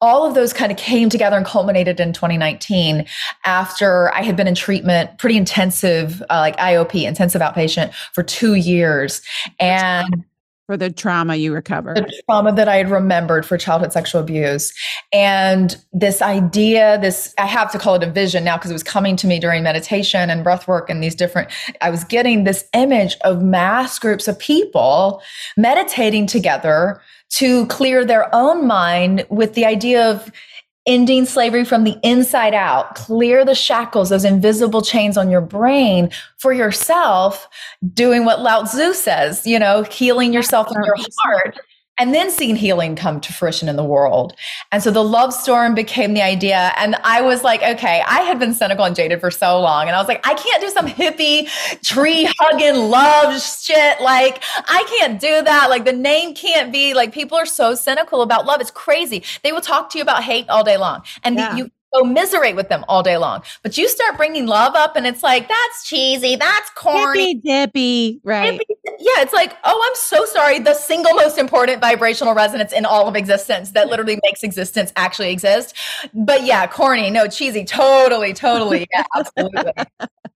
[0.00, 3.06] All of those kind of came together and culminated in 2019
[3.44, 8.54] after I had been in treatment, pretty intensive, uh, like IOP, intensive outpatient, for two
[8.54, 9.20] years.
[9.58, 10.24] And
[10.66, 11.96] for the trauma you recovered?
[11.96, 14.72] The trauma that i had remembered for childhood sexual abuse.
[15.12, 18.82] And this idea this i have to call it a vision now because it was
[18.82, 21.50] coming to me during meditation and breath work and these different
[21.80, 25.22] i was getting this image of mass groups of people
[25.56, 27.00] meditating together
[27.30, 30.30] to clear their own mind with the idea of
[30.86, 36.10] ending slavery from the inside out, clear the shackles, those invisible chains on your brain
[36.36, 37.48] for yourself,
[37.94, 41.58] doing what Lao Tzu says, you know, healing yourself in your heart
[41.98, 44.34] and then seeing healing come to fruition in the world.
[44.72, 46.72] And so the love storm became the idea.
[46.76, 49.86] And I was like, okay, I had been cynical and jaded for so long.
[49.86, 51.48] And I was like, I can't do some hippie
[51.84, 54.00] tree hugging love shit.
[54.00, 55.70] Like, I can't do that.
[55.70, 58.60] Like, the name can't be like, people are so cynical about love.
[58.60, 59.22] It's crazy.
[59.42, 61.02] They will talk to you about hate all day long.
[61.22, 61.50] And yeah.
[61.50, 63.42] the, you, commiserate with them all day long.
[63.62, 68.20] But you start bringing love up, and it's like that's cheesy, that's corny, dippy, dippy
[68.24, 68.52] right?
[68.52, 68.64] Hippy,
[68.98, 70.58] yeah, it's like, oh, I'm so sorry.
[70.58, 75.30] The single most important vibrational resonance in all of existence that literally makes existence actually
[75.30, 75.76] exist.
[76.14, 79.72] But yeah, corny, no, cheesy, totally, totally, yeah, absolutely.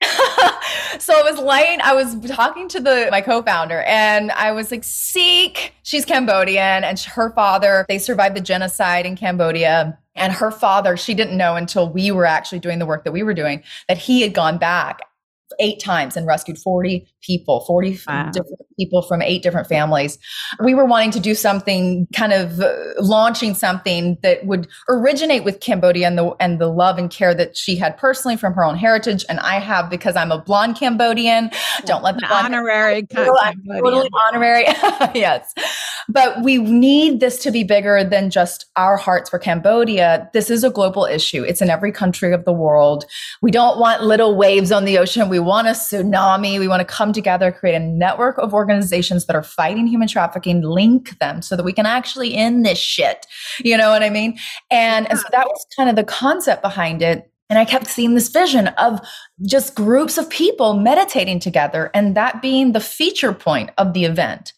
[0.98, 4.84] so I was laying, I was talking to the my co-founder, and I was like,
[4.84, 10.96] "Seek." She's Cambodian, and her father they survived the genocide in Cambodia and her father,
[10.96, 13.98] she didn't know until we were actually doing the work that we were doing that
[13.98, 15.00] he had gone back
[15.60, 18.30] eight times and rescued 40 people, 40 wow.
[18.30, 20.18] different people from eight different families.
[20.62, 25.60] We were wanting to do something kind of uh, launching something that would originate with
[25.60, 28.76] Cambodia and the and the love and care that she had personally from her own
[28.76, 31.50] heritage and I have because I'm a blonde Cambodian.
[31.84, 34.64] Don't let the honorary totally honorary.
[35.14, 35.52] yes.
[36.08, 40.30] But we need this to be bigger than just our hearts for Cambodia.
[40.32, 41.42] This is a global issue.
[41.42, 43.04] It's in every country of the world.
[43.42, 45.28] We don't want little waves on the ocean.
[45.28, 46.58] We want a tsunami.
[46.58, 50.62] We want to come together, create a network of organizations that are fighting human trafficking,
[50.62, 53.26] link them so that we can actually end this shit.
[53.60, 54.38] You know what I mean?
[54.70, 57.30] And, and so that was kind of the concept behind it.
[57.50, 59.00] And I kept seeing this vision of
[59.46, 64.52] just groups of people meditating together and that being the feature point of the event.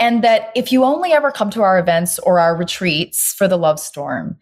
[0.00, 3.56] And that if you only ever come to our events or our retreats for the
[3.56, 4.38] love storm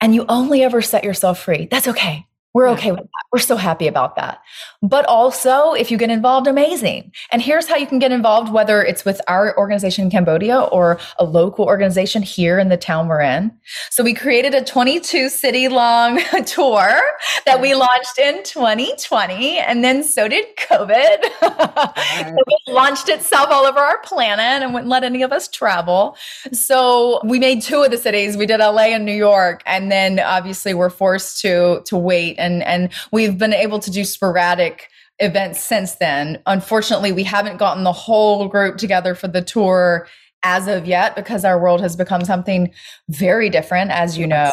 [0.00, 2.24] and you only ever set yourself free, that's okay.
[2.52, 3.24] We're okay with that.
[3.32, 4.42] We're so happy about that.
[4.82, 7.12] But also, if you get involved, amazing.
[7.30, 10.98] And here's how you can get involved, whether it's with our organization in Cambodia or
[11.18, 13.52] a local organization here in the town we're in.
[13.90, 17.00] So we created a 22 city long tour
[17.46, 19.58] that we launched in 2020.
[19.58, 21.18] And then so did COVID.
[21.22, 26.16] it launched itself all over our planet and wouldn't let any of us travel.
[26.52, 28.36] So we made two of the cities.
[28.36, 29.62] We did LA and New York.
[29.66, 34.04] And then obviously we're forced to, to wait and and we've been able to do
[34.04, 34.88] sporadic
[35.20, 36.42] events since then.
[36.46, 40.08] Unfortunately, we haven't gotten the whole group together for the tour
[40.42, 42.72] as of yet because our world has become something
[43.08, 44.50] very different, as you know.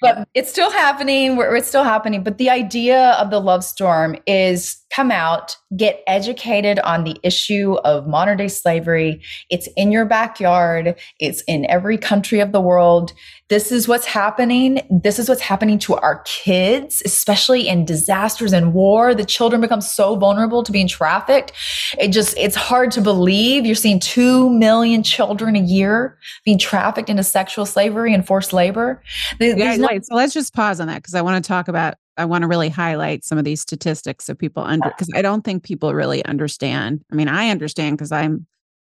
[0.00, 1.38] but it's still happening.
[1.40, 2.22] It's still happening.
[2.22, 7.74] But the idea of the love storm is come out, get educated on the issue
[7.84, 9.22] of modern day slavery.
[9.48, 10.96] It's in your backyard.
[11.20, 13.12] It's in every country of the world.
[13.48, 14.80] This is what's happening.
[14.90, 19.14] This is what's happening to our kids, especially in disasters and war.
[19.14, 21.52] The children become so vulnerable to being trafficked.
[21.98, 23.66] It just, it's hard to believe.
[23.66, 29.02] You're seeing 2 million children a year being trafficked into sexual slavery and forced labor.
[29.38, 31.94] Yeah, no- wait, so let's just pause on that because I want to talk about
[32.16, 35.42] I want to really highlight some of these statistics so people under because I don't
[35.42, 37.02] think people really understand.
[37.10, 38.46] I mean, I understand because I'm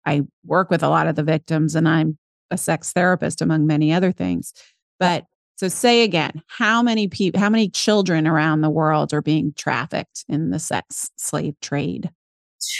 [0.04, 2.18] I work with a lot of the victims and I'm
[2.50, 4.52] a sex therapist among many other things.
[4.98, 5.24] But
[5.56, 10.24] so say again, how many people how many children around the world are being trafficked
[10.28, 12.10] in the sex slave trade?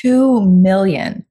[0.01, 1.25] 2 million.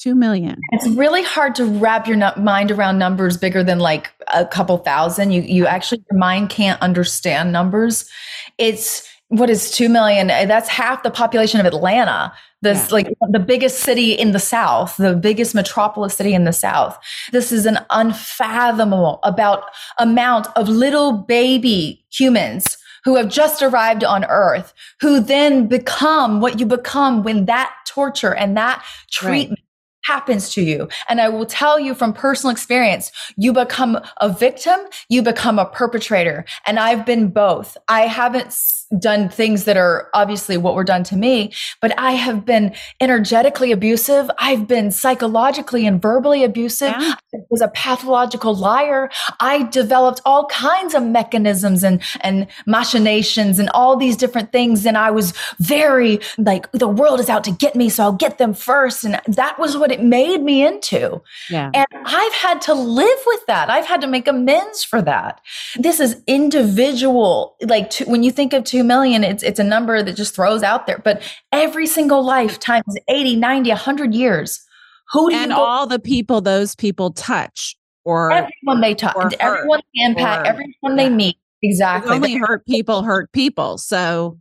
[0.00, 0.56] 2 million.
[0.72, 5.30] It's really hard to wrap your mind around numbers bigger than like a couple thousand.
[5.32, 8.08] You you actually your mind can't understand numbers.
[8.56, 10.30] It's what is 2 million?
[10.30, 12.32] Eh, that's half the population of Atlanta.
[12.62, 12.94] This yeah.
[12.94, 16.98] like the biggest city in the South, the biggest metropolis city in the South.
[17.30, 19.64] This is an unfathomable about
[19.98, 26.58] amount of little baby humans who have just arrived on earth, who then become what
[26.58, 29.69] you become when that torture and that treatment right
[30.10, 30.88] happens to you.
[31.08, 35.66] And I will tell you from personal experience, you become a victim, you become a
[35.66, 36.44] perpetrator.
[36.66, 37.76] And I've been both.
[37.86, 38.52] I haven't
[38.98, 43.70] done things that are obviously what were done to me, but I have been energetically
[43.72, 44.30] abusive.
[44.38, 46.94] I've been psychologically and verbally abusive.
[46.98, 47.14] Yeah.
[47.32, 49.10] I was a pathological liar.
[49.38, 54.84] I developed all kinds of mechanisms and, and machinations and all these different things.
[54.84, 57.88] And I was very like, the world is out to get me.
[57.88, 59.04] So I'll get them first.
[59.04, 61.22] And that was what it made me into.
[61.48, 61.70] Yeah.
[61.72, 63.70] And I've had to live with that.
[63.70, 65.40] I've had to make amends for that.
[65.76, 67.56] This is individual.
[67.62, 70.34] Like to, when you think of two 2 million, it's, it's a number that just
[70.34, 70.98] throws out there.
[70.98, 74.64] But every single life times 80, 90, 100 years.
[75.12, 80.04] Who do and all the people those people touch or everyone they touch, everyone they
[80.04, 81.36] impact, everyone they meet.
[81.62, 82.14] Exactly.
[82.14, 83.76] only hurt people hurt people.
[83.76, 84.38] So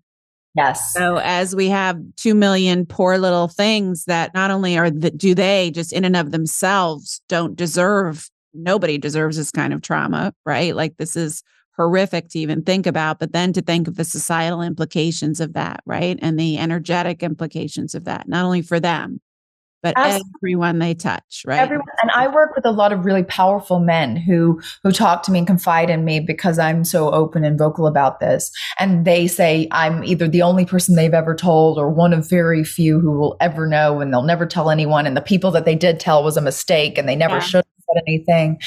[0.55, 0.93] Yes.
[0.93, 5.35] So as we have 2 million poor little things that not only are that do
[5.35, 10.75] they just in and of themselves don't deserve nobody deserves this kind of trauma, right?
[10.75, 11.43] Like this is
[11.79, 15.81] horrific to even think about, but then to think of the societal implications of that,
[15.85, 16.19] right?
[16.21, 19.21] And the energetic implications of that, not only for them,
[19.81, 20.29] but Absolutely.
[20.39, 21.59] everyone they touch, right?
[21.59, 21.85] Everyone.
[22.01, 25.37] And I work with a lot of really powerful men who who talk to me
[25.37, 28.51] and confide in me because I'm so open and vocal about this.
[28.77, 32.65] And they say I'm either the only person they've ever told or one of very
[32.65, 35.07] few who will ever know and they'll never tell anyone.
[35.07, 37.39] And the people that they did tell was a mistake and they never yeah.
[37.39, 38.59] should have said anything.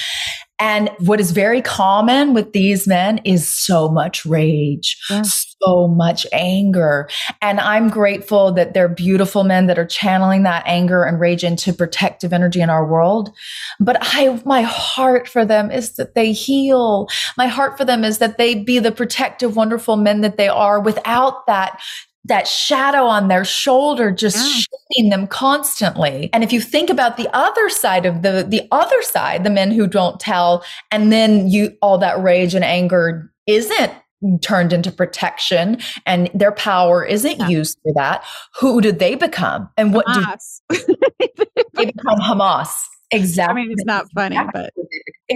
[0.62, 5.22] And what is very common with these men is so much rage, yeah.
[5.22, 7.08] so much anger.
[7.40, 11.72] And I'm grateful that they're beautiful men that are channeling that anger and rage into
[11.72, 13.32] protective energy in our world.
[13.80, 17.08] But I, my heart for them is that they heal.
[17.36, 20.78] My heart for them is that they be the protective, wonderful men that they are
[20.78, 21.80] without that
[22.24, 25.10] that shadow on their shoulder just yeah.
[25.10, 29.44] them constantly and if you think about the other side of the the other side
[29.44, 33.92] the men who don't tell and then you all that rage and anger isn't
[34.40, 37.48] turned into protection and their power isn't yeah.
[37.48, 38.24] used for that
[38.60, 40.60] who do they become and what Hamas.
[40.68, 40.96] do
[41.74, 42.72] they become hamas
[43.12, 43.52] Exactly.
[43.52, 44.70] I mean, it's not funny, exactly.
[44.74, 44.84] but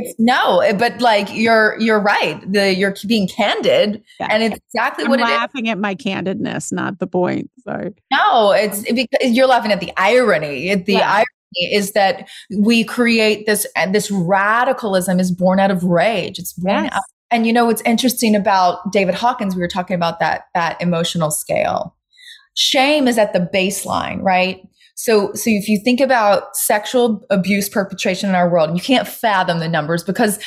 [0.05, 2.41] it's no, but like you're you're right.
[2.51, 4.29] The you're being candid, yeah.
[4.31, 7.51] and it's exactly what I'm what laughing at my candidness, not the point.
[7.65, 7.95] Sorry.
[8.13, 10.75] No, it's because you're laughing at the irony.
[10.75, 11.13] The yeah.
[11.13, 12.29] irony is that
[12.59, 16.39] we create this and this radicalism is born out of rage.
[16.39, 16.93] It's born yes.
[16.95, 17.03] out.
[17.31, 19.57] And you know what's interesting about David Hawkins?
[19.57, 21.95] We were talking about that that emotional scale.
[22.55, 24.67] Shame is at the baseline, right?
[24.97, 29.61] So, so if you think about sexual abuse perpetration in our world, you can't fathom
[29.61, 30.39] the numbers because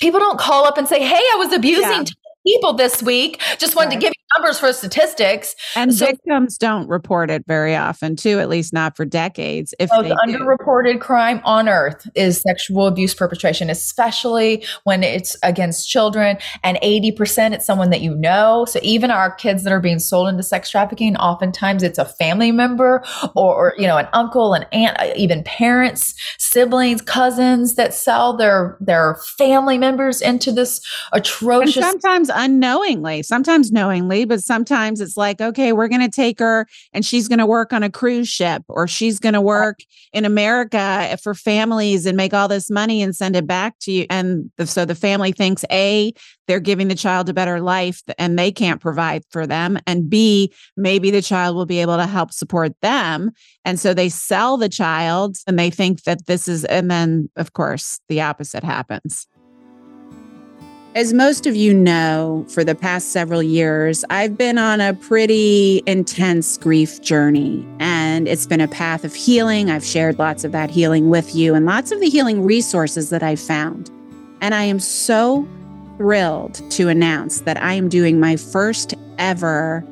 [0.00, 2.04] people don't call up and say, Hey, I was abusing yeah
[2.46, 3.42] people this week.
[3.58, 3.94] Just wanted right.
[3.94, 5.54] to give you numbers for statistics.
[5.74, 9.74] And so, victims don't report it very often, too, at least not for decades.
[9.78, 16.38] If most underreported crime on earth is sexual abuse perpetration, especially when it's against children.
[16.62, 18.64] And 80% it's someone that you know.
[18.64, 22.52] So even our kids that are being sold into sex trafficking, oftentimes it's a family
[22.52, 23.04] member
[23.34, 28.36] or, or you know, an uncle, an aunt, uh, even parents, siblings, cousins that sell
[28.36, 30.80] their their family members into this
[31.12, 31.76] atrocious.
[31.76, 36.38] And sometimes unknowingly, sometimes knowingly family, but sometimes it's like, okay, we're going to take
[36.38, 39.80] her and she's going to work on a cruise ship or she's going to work
[40.12, 43.92] in America eh, for families and make all this money and send it back to
[43.92, 44.06] you.
[44.10, 46.12] And the, so the family thinks A,
[46.46, 49.78] they're giving the child a better life and they can't provide for them.
[49.86, 53.32] And B, maybe the child will be able to help support them.
[53.64, 57.52] And so they sell the child and they think that this is, and then of
[57.52, 59.26] course the opposite happens.
[60.96, 65.82] As most of you know, for the past several years, I've been on a pretty
[65.84, 69.68] intense grief journey, and it's been a path of healing.
[69.68, 73.22] I've shared lots of that healing with you and lots of the healing resources that
[73.22, 73.90] I've found.
[74.40, 75.46] And I am so
[75.98, 79.84] thrilled to announce that I am doing my first ever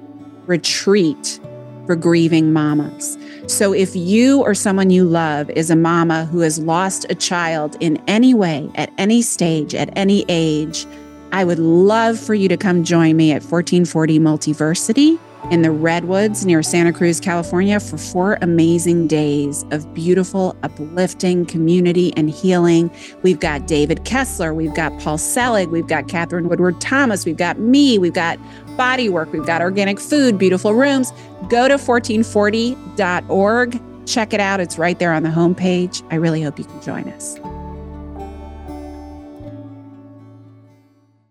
[0.46, 1.38] retreat
[1.86, 3.18] for grieving mamas.
[3.46, 7.76] So, if you or someone you love is a mama who has lost a child
[7.80, 10.86] in any way, at any stage, at any age,
[11.32, 15.18] I would love for you to come join me at 1440 Multiversity
[15.50, 22.12] in the Redwoods near Santa Cruz, California, for four amazing days of beautiful, uplifting community
[22.16, 22.90] and healing.
[23.22, 27.58] We've got David Kessler, we've got Paul Selig, we've got Katherine Woodward Thomas, we've got
[27.58, 28.38] me, we've got
[28.76, 31.12] body work, we've got organic food, beautiful rooms.
[31.48, 33.80] Go to 1440.org.
[34.06, 34.60] Check it out.
[34.60, 36.02] It's right there on the homepage.
[36.10, 37.38] I really hope you can join us.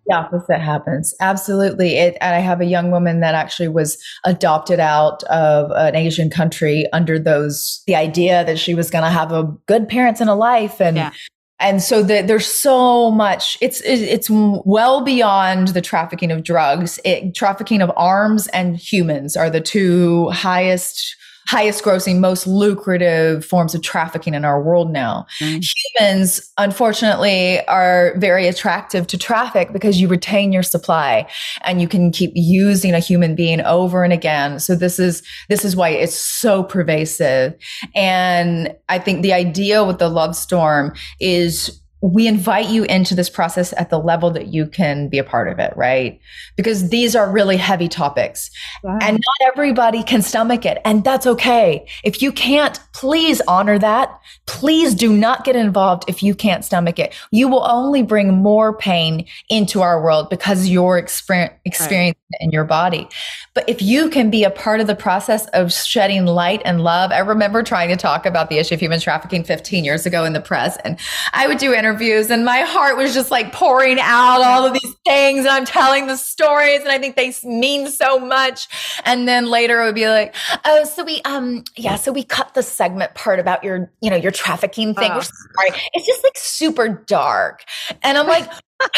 [0.05, 1.13] The opposite happens.
[1.19, 1.97] Absolutely.
[1.97, 6.29] It, and i have a young woman that actually was adopted out of an asian
[6.29, 10.29] country under those the idea that she was going to have a good parents and
[10.29, 11.11] a life and yeah.
[11.59, 16.99] and so the, there's so much it's it, it's well beyond the trafficking of drugs.
[17.05, 21.15] It, trafficking of arms and humans are the two highest
[21.47, 25.25] highest grossing, most lucrative forms of trafficking in our world now.
[25.39, 25.63] Mm.
[25.99, 31.27] Humans, unfortunately, are very attractive to traffic because you retain your supply
[31.63, 34.59] and you can keep using a human being over and again.
[34.59, 37.53] So this is this is why it's so pervasive.
[37.95, 43.29] And I think the idea with the love storm is we invite you into this
[43.29, 46.19] process at the level that you can be a part of it, right?
[46.57, 48.51] Because these are really heavy topics
[48.83, 48.99] wow.
[49.01, 50.79] and not everybody can stomach it.
[50.83, 51.87] And that's okay.
[52.03, 54.19] If you can't, please honor that.
[54.47, 57.15] Please do not get involved if you can't stomach it.
[57.31, 62.17] You will only bring more pain into our world because you're experiencing right.
[62.39, 63.07] In your body.
[63.53, 67.11] But if you can be a part of the process of shedding light and love,
[67.11, 70.33] I remember trying to talk about the issue of human trafficking 15 years ago in
[70.33, 70.99] the press, and
[71.33, 74.95] I would do interviews, and my heart was just like pouring out all of these
[75.05, 78.67] things, and I'm telling the stories, and I think they mean so much.
[79.05, 82.53] And then later it would be like, oh, so we, um, yeah, so we cut
[82.53, 85.11] the segment part about your, you know, your trafficking thing.
[85.11, 85.21] Uh.
[85.21, 85.81] Sorry.
[85.93, 87.63] It's just like super dark.
[88.01, 88.49] And I'm like,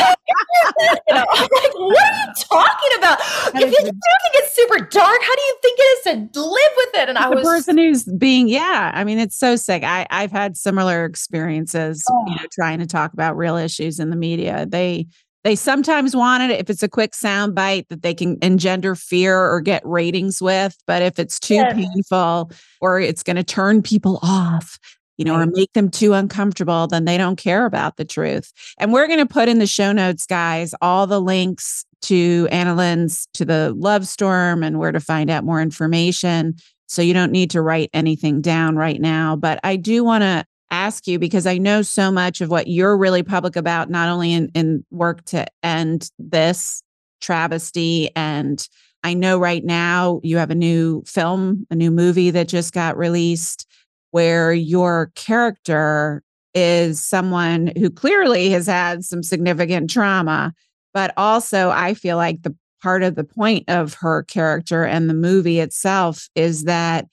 [1.11, 3.19] I'm like, what are you talking about?
[3.55, 6.95] If you think it's super dark, how do you think it is to live with
[6.95, 7.09] it?
[7.09, 8.91] And I was the person who's being, yeah.
[8.93, 9.83] I mean, it's so sick.
[9.83, 12.25] I I've had similar experiences, oh.
[12.27, 14.65] you know, trying to talk about real issues in the media.
[14.67, 15.07] They
[15.45, 19.39] they sometimes want it if it's a quick sound bite that they can engender fear
[19.39, 20.75] or get ratings with.
[20.87, 21.75] But if it's too yes.
[21.75, 24.79] painful or it's going to turn people off,
[25.17, 28.51] you know, or make them too uncomfortable, then they don't care about the truth.
[28.79, 33.27] And we're going to put in the show notes, guys, all the links to AnnaLynne's,
[33.33, 36.55] to the Love Storm, and where to find out more information.
[36.87, 39.35] So you don't need to write anything down right now.
[39.35, 42.97] But I do want to ask you because I know so much of what you're
[42.97, 46.83] really public about, not only in, in work to end this
[47.21, 48.67] travesty and
[49.05, 52.97] I know right now you have a new film, a new movie that just got
[52.97, 53.67] released
[54.15, 60.53] where your character is someone who clearly has had some significant trauma,
[60.93, 65.13] but also I feel like the part of the point of her character and the
[65.13, 67.07] movie itself is that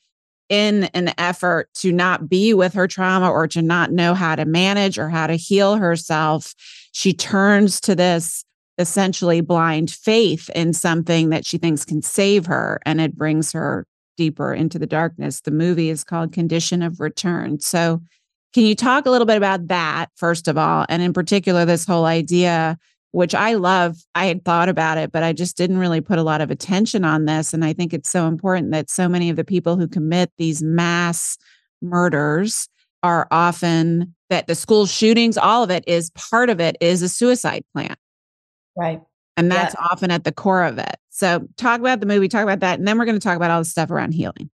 [0.48, 4.44] in an effort to not be with her trauma or to not know how to
[4.44, 6.54] manage or how to heal herself,
[6.92, 8.44] she turns to this
[8.78, 13.88] essentially blind faith in something that she thinks can save her and it brings her
[14.16, 15.40] deeper into the darkness.
[15.40, 17.60] The movie is called Condition of Return.
[17.60, 18.00] So,
[18.52, 20.84] can you talk a little bit about that, first of all?
[20.90, 22.76] And in particular, this whole idea,
[23.12, 26.22] which I love, I had thought about it, but I just didn't really put a
[26.22, 27.54] lot of attention on this.
[27.54, 30.62] And I think it's so important that so many of the people who commit these
[30.62, 31.38] mass
[31.80, 32.68] murders
[33.02, 37.08] are often that the school shootings, all of it is part of it is a
[37.08, 37.94] suicide plan.
[38.76, 39.00] Right.
[39.42, 40.96] And that's often at the core of it.
[41.10, 42.78] So, talk about the movie, talk about that.
[42.78, 44.50] And then we're going to talk about all the stuff around healing.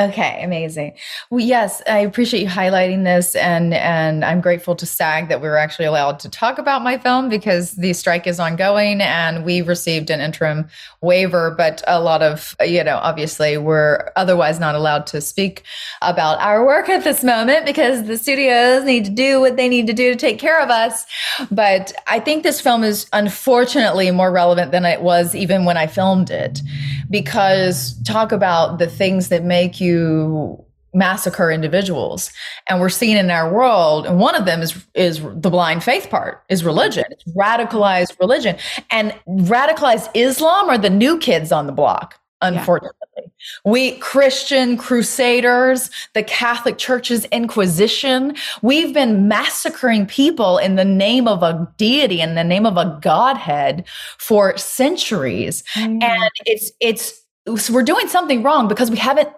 [0.00, 0.94] Okay, amazing.
[1.28, 5.48] Well, yes, I appreciate you highlighting this, and and I'm grateful to SAG that we
[5.48, 9.60] were actually allowed to talk about my film because the strike is ongoing, and we
[9.60, 10.68] received an interim
[11.02, 15.64] waiver, but a lot of you know obviously we're otherwise not allowed to speak
[16.00, 19.86] about our work at this moment because the studios need to do what they need
[19.86, 21.04] to do to take care of us.
[21.50, 25.86] But I think this film is unfortunately more relevant than it was even when I
[25.86, 26.62] filmed it,
[27.10, 32.30] because talk about the things that make you to massacre individuals.
[32.68, 36.10] And we're seeing in our world and one of them is is the blind faith
[36.10, 37.04] part is religion.
[37.10, 38.56] It's radicalized religion.
[38.90, 42.94] And radicalized islam are the new kids on the block unfortunately.
[43.18, 43.24] Yeah.
[43.66, 51.42] we christian crusaders the catholic church's inquisition we've been massacring people in the name of
[51.42, 53.84] a deity in the name of a godhead
[54.16, 55.62] for centuries.
[55.74, 56.02] Mm.
[56.02, 57.20] and it's it's
[57.56, 59.28] so we're doing something wrong because we haven't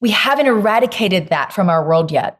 [0.00, 2.37] we haven't eradicated that from our world yet.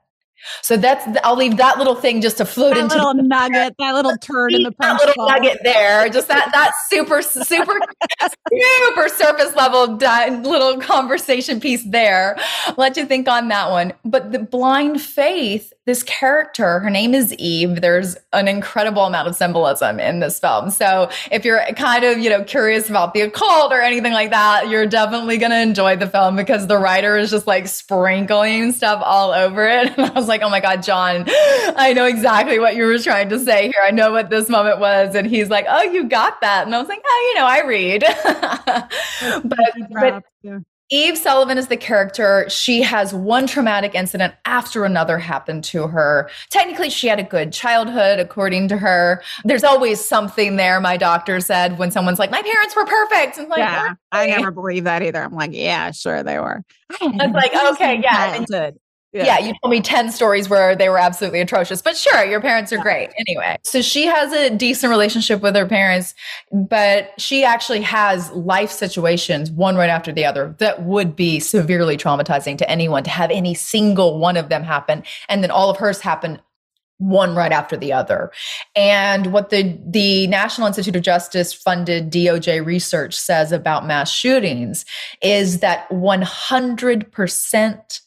[0.62, 3.74] So that's I'll leave that little thing just to float that into little the nugget,
[3.78, 5.28] that little turd in the punch that little ball.
[5.34, 6.08] nugget there.
[6.08, 7.78] Just that that super super
[8.20, 12.36] super surface level little conversation piece there.
[12.76, 13.92] Let you think on that one.
[14.04, 17.80] But the blind faith, this character, her name is Eve.
[17.80, 20.70] There's an incredible amount of symbolism in this film.
[20.70, 24.68] So if you're kind of you know curious about the occult or anything like that,
[24.68, 29.32] you're definitely gonna enjoy the film because the writer is just like sprinkling stuff all
[29.32, 29.92] over it.
[30.28, 33.64] Was like, oh my God, John, I know exactly what you were trying to say
[33.64, 33.82] here.
[33.82, 35.14] I know what this moment was.
[35.14, 36.66] And he's like, oh, you got that.
[36.66, 38.04] And I was like, oh, you know, I read.
[39.48, 40.58] but, but yeah.
[40.90, 42.46] Eve Sullivan is the character.
[42.48, 46.30] She has one traumatic incident after another happen to her.
[46.50, 49.22] Technically, she had a good childhood, according to her.
[49.44, 53.38] There's always something there, my doctor said, when someone's like, My parents were perfect.
[53.38, 55.22] And like, yeah, I never believe that either.
[55.22, 56.62] I'm like, Yeah, sure they were.
[57.00, 58.44] I was like, Okay, yeah.
[59.12, 59.24] Yeah.
[59.24, 59.38] yeah.
[59.38, 62.78] you told me 10 stories where they were absolutely atrocious, but sure, your parents are
[62.78, 63.10] great.
[63.18, 66.14] Anyway, so she has a decent relationship with her parents,
[66.52, 71.96] but she actually has life situations, one right after the other, that would be severely
[71.96, 75.02] traumatizing to anyone to have any single one of them happen.
[75.28, 76.40] And then all of hers happen
[76.98, 78.30] one right after the other.
[78.74, 84.84] And what the the National Institute of Justice funded DOJ research says about mass shootings
[85.22, 88.00] is that 100%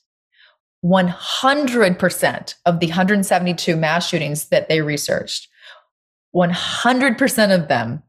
[0.83, 5.47] 100% of the 172 mass shootings that they researched,
[6.35, 8.01] 100% of them,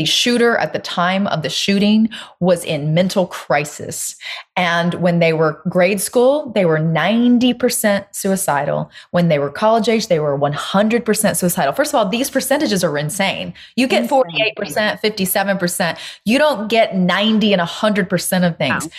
[0.00, 2.08] the shooter at the time of the shooting
[2.40, 4.16] was in mental crisis.
[4.56, 8.90] And when they were grade school, they were 90% suicidal.
[9.10, 11.74] When they were college age, they were 100% suicidal.
[11.74, 13.52] First of all, these percentages are insane.
[13.76, 14.56] You get 48%,
[15.02, 15.98] 57%.
[16.24, 18.84] You don't get 90 and 100% of things.
[18.86, 18.90] Wow.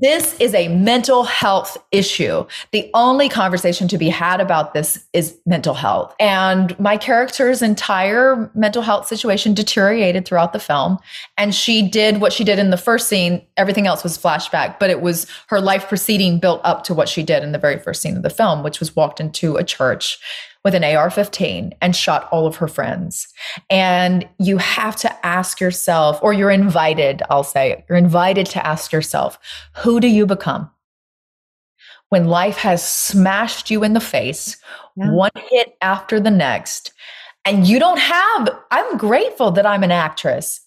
[0.00, 2.44] This is a mental health issue.
[2.72, 6.12] The only conversation to be had about this is mental health.
[6.18, 10.98] And my character's entire mental health situation deteriorated throughout the film.
[11.38, 13.46] And she did what she did in the first scene.
[13.56, 17.22] Everything else was flashback, but it was her life proceeding built up to what she
[17.22, 20.18] did in the very first scene of the film, which was walked into a church
[20.64, 23.28] with an AR 15 and shot all of her friends.
[23.68, 28.90] And you have to ask yourself, or you're invited, I'll say, you're invited to ask
[28.90, 29.38] yourself,
[29.76, 30.70] who do you become?
[32.08, 34.56] When life has smashed you in the face,
[34.96, 35.10] yeah.
[35.10, 36.92] one hit after the next,
[37.44, 40.60] and you don't have, I'm grateful that I'm an actress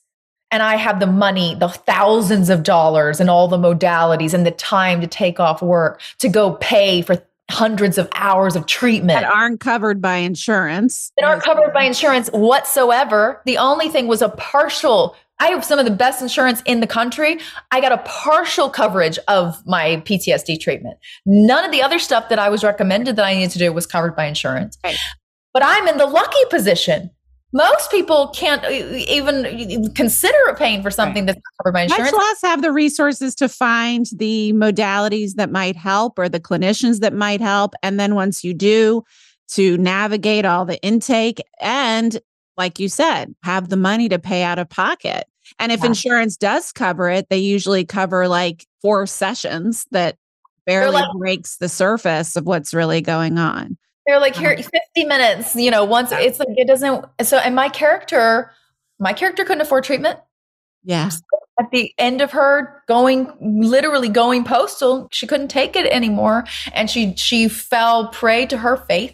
[0.51, 4.51] and I have the money, the thousands of dollars and all the modalities and the
[4.51, 9.31] time to take off work to go pay for hundreds of hours of treatment that
[9.31, 11.11] aren't covered by insurance.
[11.17, 13.41] That aren't covered by insurance whatsoever.
[13.45, 15.15] The only thing was a partial.
[15.39, 17.39] I have some of the best insurance in the country.
[17.71, 20.97] I got a partial coverage of my PTSD treatment.
[21.25, 23.85] None of the other stuff that I was recommended that I needed to do was
[23.85, 24.77] covered by insurance.
[24.83, 24.97] Right.
[25.53, 27.11] But I'm in the lucky position
[27.53, 31.35] most people can't even consider paying for something right.
[31.35, 32.11] that's covered by insurance.
[32.11, 36.99] Much less have the resources to find the modalities that might help or the clinicians
[36.99, 37.73] that might help.
[37.81, 39.03] And then once you do,
[39.49, 42.19] to navigate all the intake and,
[42.57, 45.23] like you said, have the money to pay out of pocket.
[45.57, 45.85] And if yeah.
[45.85, 50.17] insurance does cover it, they usually cover like four sessions that
[50.65, 53.77] barely like, breaks the surface of what's really going on.
[54.07, 54.71] They're like, here, 50
[55.03, 57.05] minutes, you know, once it's like, it doesn't.
[57.23, 58.51] So, and my character,
[58.99, 60.17] my character couldn't afford treatment.
[60.83, 61.09] Yeah.
[61.59, 66.45] At the end of her going, literally going postal, she couldn't take it anymore.
[66.73, 69.13] And she, she fell prey to her faith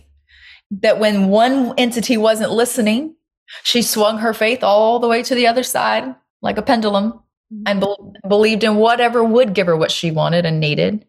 [0.70, 3.16] that when one entity wasn't listening,
[3.64, 7.14] she swung her faith all the way to the other side like a pendulum
[7.52, 7.64] mm-hmm.
[7.66, 11.06] and be- believed in whatever would give her what she wanted and needed.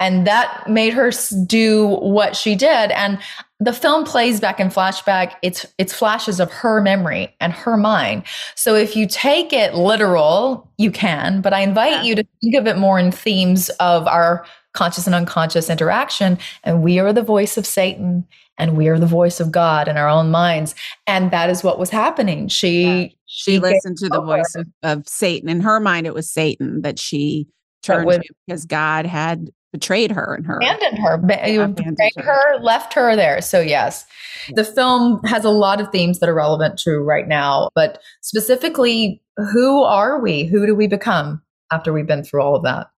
[0.00, 1.10] And that made her
[1.46, 2.90] do what she did.
[2.92, 3.18] And
[3.60, 5.34] the film plays back in flashback.
[5.42, 8.22] It's it's flashes of her memory and her mind.
[8.54, 12.02] So if you take it literal you can but i invite yeah.
[12.02, 16.38] you to think of it more in themes of our conscious and unconscious interaction.
[16.62, 18.26] And we are the voice of satan
[18.58, 20.74] and we are the voice of god in our own minds.
[21.06, 22.48] And that is what was happening.
[22.48, 23.06] She yeah.
[23.26, 25.48] she, she listened to the voice of, of, satan.
[25.48, 27.48] In her mind it was satan that she
[27.82, 32.22] turned to because god had betrayed her and her abandoned her yeah, abandoned her.
[32.22, 32.58] her.
[32.60, 33.40] left her there.
[33.40, 34.06] So yes
[34.54, 39.22] the film has a lot of themes that are relevant to right now but specifically
[39.52, 40.44] who are we?
[40.44, 42.88] Who do we become after we've been through all of that?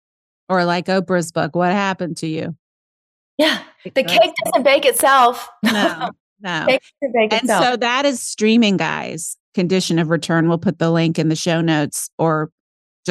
[0.49, 2.57] Or like oprah's book what happened to you?
[3.39, 5.49] Yeah the cake doesn't bake itself.
[5.63, 6.11] No
[6.41, 6.67] no.
[7.03, 7.65] And itself.
[7.65, 9.37] so that is streaming guys.
[9.55, 12.51] Condition of return we'll put the link in the show notes or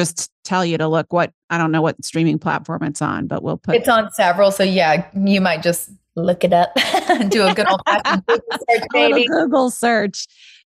[0.00, 3.42] just tell you to look what I don't know what streaming platform it's on, but
[3.42, 4.50] we'll put it's on several.
[4.50, 6.72] So yeah, you might just look it up
[7.10, 8.34] and do a good old Google
[8.68, 9.26] search, baby.
[9.26, 10.26] Google search.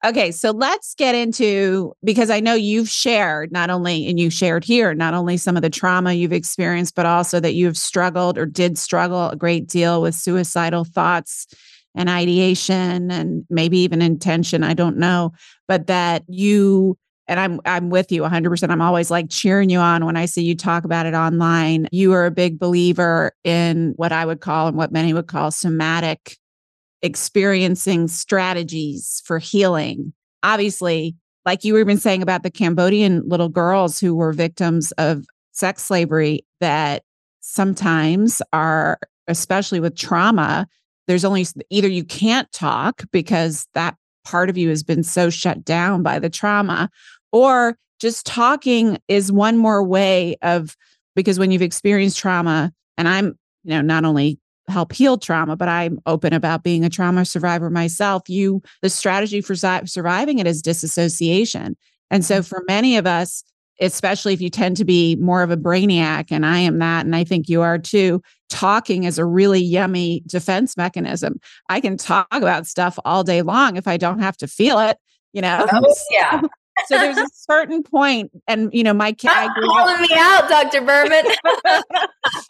[0.03, 4.64] Okay, so let's get into because I know you've shared not only and you shared
[4.64, 8.47] here not only some of the trauma you've experienced, but also that you've struggled or
[8.47, 11.47] did struggle a great deal with suicidal thoughts
[11.95, 14.64] and ideation and maybe even intention.
[14.64, 15.33] I don't know,
[15.68, 16.97] but that you
[17.31, 18.70] and I'm I'm with you 100%.
[18.70, 21.87] I'm always like cheering you on when I see you talk about it online.
[21.93, 25.53] You are a big believer in what I would call and what many would call
[25.53, 26.37] somatic
[27.03, 30.12] experiencing strategies for healing.
[30.43, 31.14] Obviously,
[31.47, 35.85] like you were even saying about the Cambodian little girls who were victims of sex
[35.85, 37.05] slavery that
[37.41, 40.66] sometimes are especially with trauma
[41.07, 45.64] there's only either you can't talk because that part of you has been so shut
[45.64, 46.89] down by the trauma
[47.33, 50.76] or just talking is one more way of
[51.14, 55.68] because when you've experienced trauma and i'm you know not only help heal trauma but
[55.68, 60.62] i'm open about being a trauma survivor myself you the strategy for surviving it is
[60.62, 61.76] disassociation.
[62.12, 62.43] And so mm-hmm.
[62.43, 63.45] for many of us
[63.83, 67.16] especially if you tend to be more of a brainiac and i am that and
[67.16, 71.39] i think you are too talking is a really yummy defense mechanism.
[71.68, 74.97] I can talk about stuff all day long if i don't have to feel it
[75.33, 75.66] you know?
[75.72, 76.41] Oh, yeah
[76.87, 80.81] so there's a certain point, and you know, my kid calling me out, Dr.
[80.81, 81.24] Berman.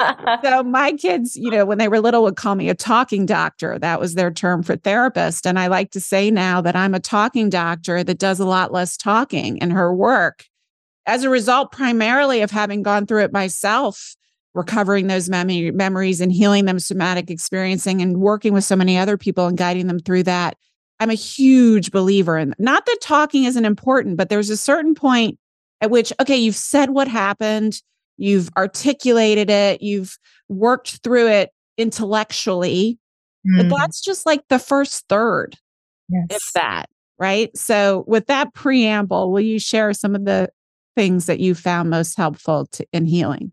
[0.45, 3.79] so my kids, you know, when they were little, would call me a talking doctor.
[3.79, 5.47] That was their term for therapist.
[5.47, 8.73] And I like to say now that I'm a talking doctor that does a lot
[8.73, 10.45] less talking in her work
[11.07, 14.17] as a result, primarily of having gone through it myself
[14.55, 19.17] recovering those mem- memories and healing them somatic experiencing and working with so many other
[19.17, 20.57] people and guiding them through that
[21.01, 25.39] I'm a huge believer in not that talking isn't important, but there's a certain point
[25.81, 27.81] at which, okay, you've said what happened,
[28.19, 32.99] you've articulated it, you've worked through it intellectually,
[33.49, 33.69] mm.
[33.69, 35.57] but that's just like the first third,
[36.11, 36.27] yes.
[36.31, 37.57] if that, right?
[37.57, 40.51] So, with that preamble, will you share some of the
[40.97, 43.53] things that you found most helpful to, in healing?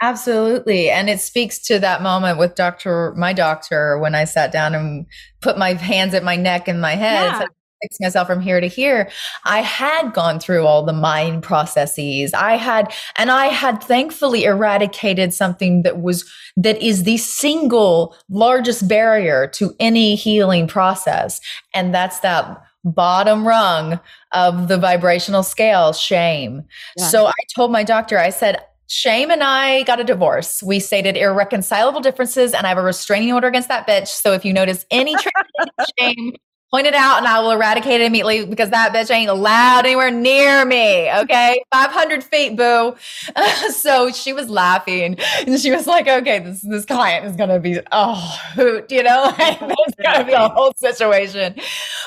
[0.00, 0.90] Absolutely.
[0.90, 3.14] And it speaks to that moment with Dr.
[3.16, 5.06] my doctor when I sat down and
[5.40, 7.32] put my hands at my neck and my head.
[7.32, 7.46] Yeah.
[7.82, 9.10] fix myself from here to here.
[9.44, 12.34] I had gone through all the mind processes.
[12.34, 18.88] I had, and I had thankfully eradicated something that was, that is the single largest
[18.88, 21.40] barrier to any healing process.
[21.74, 24.00] And that's that bottom rung
[24.32, 26.62] of the vibrational scale, shame.
[26.96, 27.06] Yeah.
[27.06, 30.62] So I told my doctor, I said, Shame and I got a divorce.
[30.62, 34.08] We stated irreconcilable differences, and I have a restraining order against that bitch.
[34.08, 35.14] So if you notice any
[35.98, 36.32] shame,
[36.70, 40.10] point it out and I will eradicate it immediately because that bitch ain't allowed anywhere
[40.10, 41.10] near me.
[41.10, 41.62] Okay.
[41.72, 42.94] 500 feet, boo.
[43.70, 47.58] so she was laughing and she was like, okay, this, this client is going to
[47.58, 51.54] be, oh, hoot, you know, it's going to be a whole situation.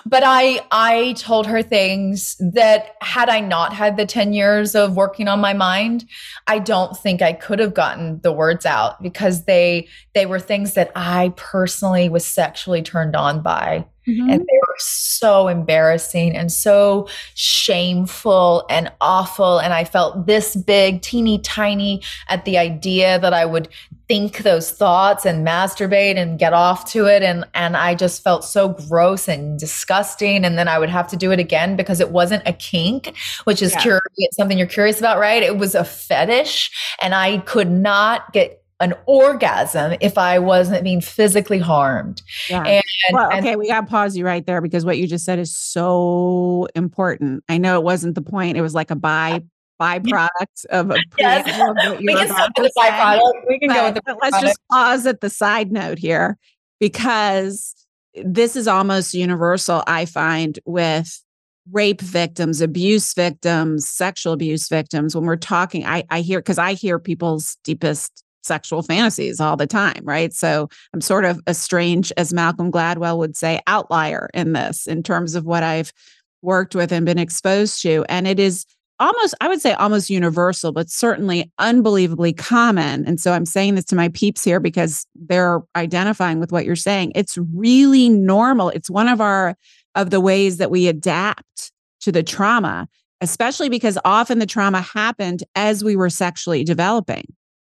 [0.06, 4.96] But I, I told her things that had I not had the 10 years of
[4.96, 6.06] working on my mind,
[6.46, 10.76] I don't think I could have gotten the words out because they, they were things
[10.76, 13.86] that I personally was sexually turned on by.
[14.08, 14.30] Mm-hmm.
[14.30, 19.60] And they were so embarrassing and so shameful and awful.
[19.60, 23.70] And I felt this big, teeny tiny at the idea that I would
[24.08, 27.22] think those thoughts and masturbate and get off to it.
[27.22, 30.44] And, and I just felt so gross and disgusting.
[30.44, 33.62] And then I would have to do it again because it wasn't a kink, which
[33.62, 33.82] is yeah.
[33.82, 34.02] curious,
[34.34, 35.44] something you're curious about, right?
[35.44, 36.72] It was a fetish.
[37.02, 42.22] And I could not get an orgasm if I wasn't being physically harmed.
[42.50, 42.64] Yeah.
[42.64, 45.24] And, well, okay, and- we got to pause you right there because what you just
[45.24, 47.44] said is so important.
[47.48, 48.58] I know it wasn't the point.
[48.58, 49.42] It was like a by
[49.82, 51.48] byproduct of a yes.
[51.48, 53.48] of we can go with the byproduct.
[53.48, 56.38] We can but, go with the Let's just pause at the side note here
[56.80, 57.76] because
[58.24, 61.24] this is almost universal, I find, with
[61.72, 65.16] rape victims, abuse victims, sexual abuse victims.
[65.16, 69.68] When we're talking, I, I hear because I hear people's deepest sexual fantasies all the
[69.68, 70.34] time, right?
[70.34, 75.04] So I'm sort of a strange, as Malcolm Gladwell would say, outlier in this in
[75.04, 75.92] terms of what I've
[76.42, 78.06] worked with and been exposed to.
[78.10, 78.66] And it is
[79.00, 83.06] almost, I would say almost universal, but certainly unbelievably common.
[83.06, 86.76] And so I'm saying this to my peeps here because they're identifying with what you're
[86.76, 87.12] saying.
[87.16, 88.70] It's really normal.
[88.70, 89.56] It's one of our
[89.96, 91.72] of the ways that we adapt
[92.02, 92.88] to the trauma,
[93.20, 97.26] especially because often the trauma happened as we were sexually developing.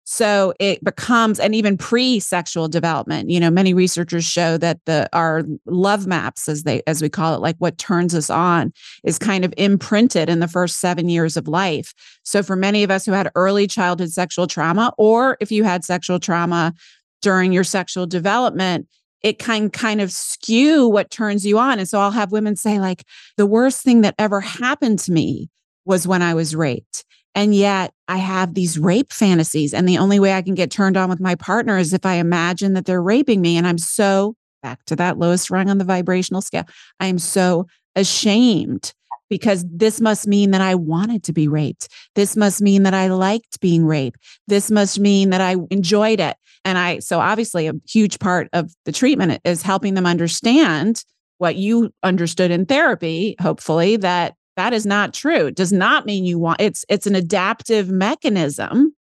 [0.10, 5.44] So it becomes, and even pre-sexual development, you know, many researchers show that the our
[5.66, 8.72] love maps, as they as we call it, like what turns us on,
[9.04, 11.94] is kind of imprinted in the first seven years of life.
[12.24, 15.84] So for many of us who had early childhood sexual trauma, or if you had
[15.84, 16.74] sexual trauma
[17.22, 18.88] during your sexual development,
[19.24, 21.80] it can kind of skew what turns you on.
[21.80, 23.04] And so I'll have women say, like,
[23.36, 25.50] the worst thing that ever happened to me
[25.84, 27.04] was when I was raped.
[27.36, 29.74] And yet I have these rape fantasies.
[29.74, 32.16] And the only way I can get turned on with my partner is if I
[32.16, 33.58] imagine that they're raping me.
[33.58, 36.66] And I'm so back to that lowest rung on the vibrational scale.
[37.00, 38.94] I am so ashamed
[39.30, 41.90] because this must mean that I wanted to be raped.
[42.16, 44.20] This must mean that I liked being raped.
[44.48, 46.38] This must mean that I enjoyed it.
[46.64, 51.04] And I, so obviously, a huge part of the treatment is helping them understand
[51.38, 55.48] what you understood in therapy, hopefully, that that is not true.
[55.48, 58.94] It does not mean you want it's it's an adaptive mechanism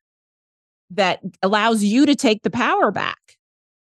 [0.90, 3.18] that allows you to take the power back.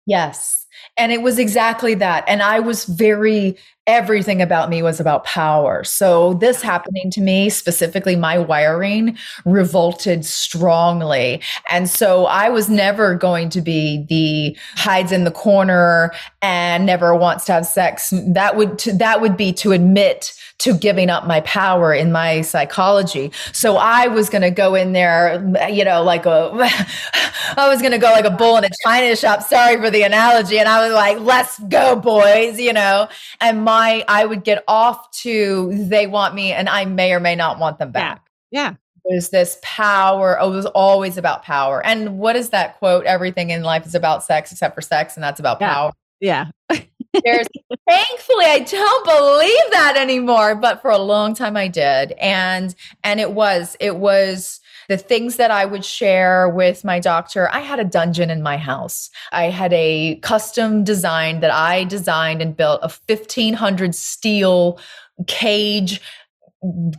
[0.06, 0.66] Yes.
[0.98, 2.24] And it was exactly that.
[2.28, 3.58] And I was very,
[3.88, 5.84] everything about me was about power.
[5.84, 11.42] So, this happening to me, specifically my wiring, revolted strongly.
[11.72, 16.12] And so, I was never going to be the hides in the corner
[16.42, 18.14] and never wants to have sex.
[18.28, 23.32] That would, that would be to admit to giving up my power in my psychology.
[23.52, 25.36] So I was going to go in there,
[25.70, 26.52] you know, like a,
[27.58, 29.44] I was going to go like a bull in a china shop.
[29.44, 30.58] Sorry for the analogy.
[30.58, 33.10] And I was like, let's go, boys, you know,
[33.42, 37.36] and my, I would get off to they want me and I may or may
[37.36, 38.26] not want them back.
[38.52, 38.70] Yeah.
[38.70, 38.76] yeah.
[39.08, 40.38] There's this power.
[40.40, 41.86] Oh, it was always about power.
[41.86, 43.06] And what is that quote?
[43.06, 45.74] Everything in life is about sex except for sex, and that's about yeah.
[45.74, 45.92] power.
[46.20, 46.46] Yeah.
[47.24, 47.48] There's
[47.90, 52.12] thankfully I don't believe that anymore, but for a long time I did.
[52.14, 57.50] And and it was it was the things that I would share with my doctor.
[57.52, 59.10] I had a dungeon in my house.
[59.32, 64.80] I had a custom design that I designed and built a 1500 steel
[65.28, 66.02] cage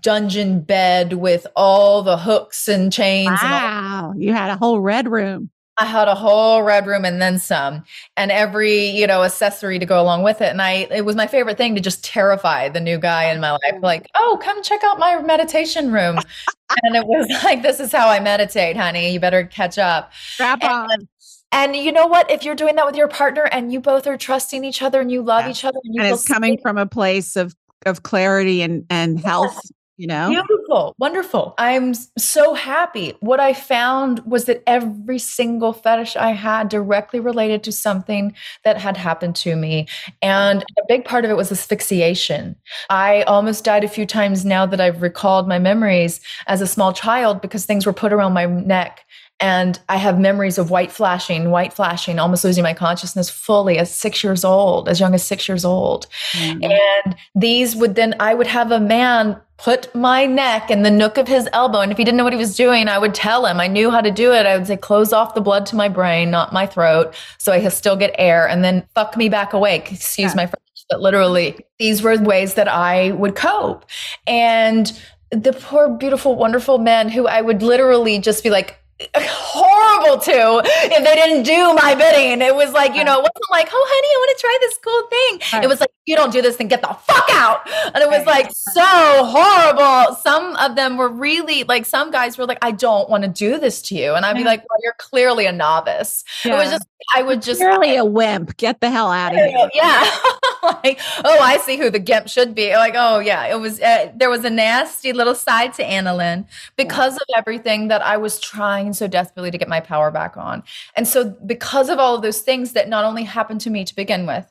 [0.01, 3.39] dungeon bed with all the hooks and chains.
[3.43, 4.11] Wow.
[4.13, 5.51] And you had a whole red room.
[5.79, 7.85] I had a whole red room and then some,
[8.17, 10.49] and every you know accessory to go along with it.
[10.49, 13.53] And I, it was my favorite thing to just terrify the new guy in my
[13.53, 13.79] life, oh.
[13.83, 16.17] like, "Oh, come check out my meditation room."
[16.83, 19.13] and it was like, "This is how I meditate, honey.
[19.13, 20.89] You better catch up." Strap on.
[20.91, 21.09] And,
[21.53, 22.31] and you know what?
[22.31, 25.11] If you're doing that with your partner and you both are trusting each other and
[25.11, 25.51] you love yeah.
[25.51, 27.55] each other, and, and it's coming from a place of
[27.85, 29.61] of clarity and and health
[29.97, 30.29] you know?
[30.29, 31.55] Beautiful wonderful.
[31.59, 33.15] I'm so happy.
[33.21, 38.35] What i found was that every single fetish i had directly related to something
[38.65, 39.87] that had happened to me
[40.23, 42.57] and a big part of it was asphyxiation.
[42.91, 46.93] I almost died a few times now that i've recalled my memories as a small
[46.93, 49.05] child because things were put around my neck
[49.39, 53.93] and I have memories of white flashing, white flashing, almost losing my consciousness fully as
[53.93, 56.07] six years old, as young as six years old.
[56.33, 56.65] Mm-hmm.
[56.65, 61.19] And these would then, I would have a man put my neck in the nook
[61.19, 61.81] of his elbow.
[61.81, 63.61] And if he didn't know what he was doing, I would tell him.
[63.61, 64.47] I knew how to do it.
[64.47, 67.67] I would say, close off the blood to my brain, not my throat, so I
[67.69, 69.93] still get air, and then fuck me back awake.
[69.93, 70.37] Excuse yeah.
[70.37, 73.87] my French, but literally, these were ways that I would cope.
[74.27, 74.99] And
[75.31, 78.79] the poor, beautiful, wonderful men who I would literally just be like,
[79.15, 82.41] horrible to if they didn't do my bidding.
[82.41, 84.79] It was like, you know, it wasn't like, oh, honey, I want to try this
[84.79, 85.41] cool thing.
[85.53, 85.65] Right.
[85.65, 87.69] It was like, you don't do this, then get the fuck out.
[87.95, 88.45] And it was right.
[88.45, 90.15] like so horrible.
[90.17, 93.59] Some of them were really like, some guys were like, I don't want to do
[93.59, 94.15] this to you.
[94.15, 96.25] And I'd be like, well, you're clearly a novice.
[96.45, 96.55] Yeah.
[96.55, 97.61] It was just, I would just.
[97.61, 98.57] Clearly a wimp.
[98.57, 99.71] Get the hell out of here.
[99.75, 100.01] Yeah.
[100.63, 102.75] like, oh, I see who the gimp should be.
[102.75, 103.47] Like, oh, yeah.
[103.47, 107.19] It was, uh, there was a nasty little side to AnnaLynne because yeah.
[107.19, 110.63] of everything that I was trying so desperately to get my power back on.
[110.97, 113.95] And so, because of all of those things that not only happened to me to
[113.95, 114.51] begin with,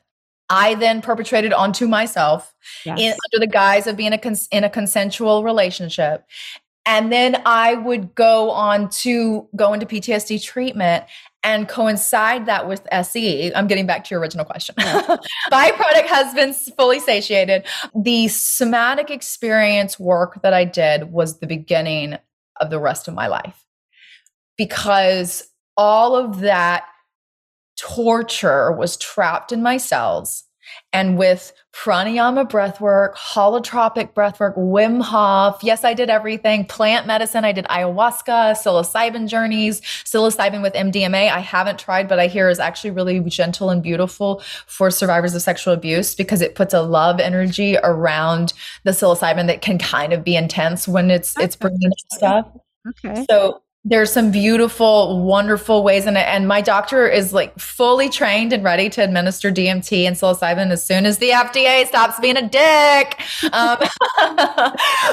[0.50, 2.54] I then perpetrated onto myself
[2.86, 3.00] yes.
[3.00, 6.26] in, under the guise of being a cons- in a consensual relationship.
[6.86, 11.06] And then I would go on to go into PTSD treatment
[11.44, 13.54] and coincide that with SE.
[13.54, 14.76] I'm getting back to your original question.
[14.78, 15.18] Yeah.
[15.52, 17.66] Byproduct has been fully satiated.
[17.96, 22.18] The somatic experience work that I did was the beginning
[22.60, 23.64] of the rest of my life
[24.58, 25.47] because
[25.78, 26.86] all of that
[27.78, 30.45] torture was trapped in my cells
[30.93, 35.60] and with pranayama breathwork, holotropic breathwork, Wim Hof.
[35.62, 36.66] Yes, I did everything.
[36.66, 37.45] Plant medicine.
[37.45, 41.30] I did ayahuasca, psilocybin journeys, psilocybin with MDMA.
[41.30, 45.41] I haven't tried, but I hear is actually really gentle and beautiful for survivors of
[45.41, 48.53] sexual abuse because it puts a love energy around
[48.84, 52.47] the psilocybin that can kind of be intense when it's That's it's bringing stuff.
[53.03, 53.26] Okay.
[53.30, 56.08] So there's some beautiful, wonderful ways.
[56.08, 60.72] And, and my doctor is like fully trained and ready to administer DMT and psilocybin
[60.72, 63.22] as soon as the FDA stops being a dick.
[63.54, 63.78] Um,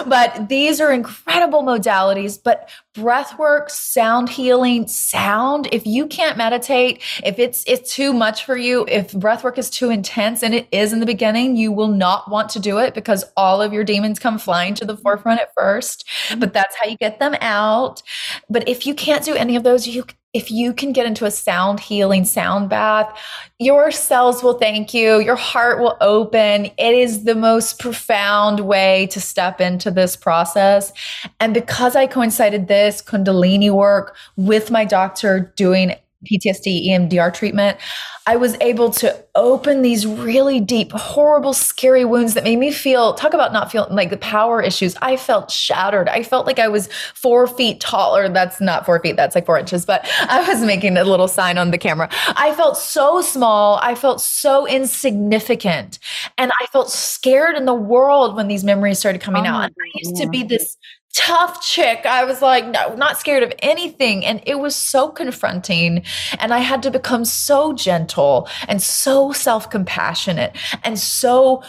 [0.09, 2.43] but these are incredible modalities.
[2.43, 8.45] But breath work, sound healing, sound, if you can't meditate, if it's it's too much
[8.45, 11.73] for you, if breath work is too intense and it is in the beginning, you
[11.73, 14.97] will not want to do it because all of your demons come flying to the
[14.97, 16.07] forefront at first.
[16.39, 18.03] But that's how you get them out.
[18.51, 21.24] But but if you can't do any of those, you if you can get into
[21.24, 23.20] a sound healing sound bath,
[23.58, 25.18] your cells will thank you.
[25.18, 26.66] Your heart will open.
[26.66, 30.92] It is the most profound way to step into this process.
[31.40, 37.79] And because I coincided this Kundalini work with my doctor doing PTSD EMDR treatment,
[38.27, 43.14] I was able to open these really deep, horrible, scary wounds that made me feel
[43.14, 44.95] talk about not feeling like the power issues.
[45.03, 46.09] I felt shattered.
[46.09, 48.29] I felt like I was four feet taller.
[48.29, 51.59] That's not four feet, that's like four inches, but I was making a little sign
[51.59, 52.09] on the camera.
[52.37, 53.81] I felt so small.
[53.83, 55.99] I felt so insignificant.
[56.39, 59.64] And I felt scared in the world when these memories started coming oh out.
[59.64, 60.77] And I used to be this
[61.14, 62.06] tough chick.
[62.06, 64.24] I was like, no, not scared of anything.
[64.24, 66.04] And it was so confronting.
[66.38, 71.62] And I had to become so gentle and so self compassionate and so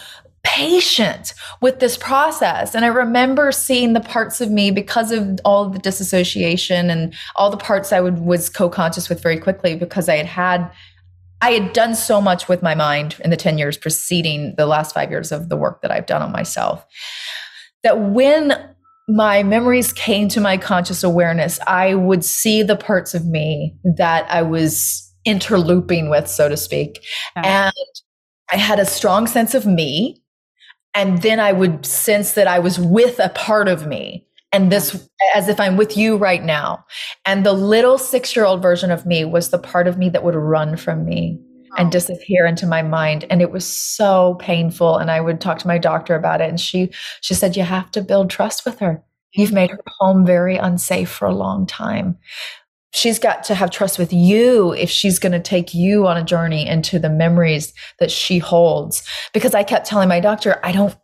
[0.44, 2.76] patient with this process.
[2.76, 7.14] And I remember seeing the parts of me because of all of the disassociation and
[7.38, 10.72] all the parts I would was co-conscious with very quickly because I had had
[11.42, 14.94] I had done so much with my mind in the 10 years preceding the last
[14.94, 16.86] 5 years of the work that I've done on myself.
[17.84, 18.73] That when
[19.08, 24.30] my memories came to my conscious awareness, I would see the parts of me that
[24.30, 27.04] I was interlooping with, so to speak.
[27.36, 27.74] And
[28.52, 30.22] I had a strong sense of me.
[30.96, 34.28] And then I would sense that I was with a part of me.
[34.52, 36.86] And this, as if I'm with you right now.
[37.26, 40.24] And the little six year old version of me was the part of me that
[40.24, 41.40] would run from me
[41.78, 41.92] and oh.
[41.92, 45.78] disappear into my mind and it was so painful and i would talk to my
[45.78, 46.90] doctor about it and she
[47.22, 49.04] she said you have to build trust with her.
[49.34, 52.18] You've made her home very unsafe for a long time.
[52.92, 56.24] She's got to have trust with you if she's going to take you on a
[56.24, 59.04] journey into the memories that she holds
[59.34, 60.96] because i kept telling my doctor i don't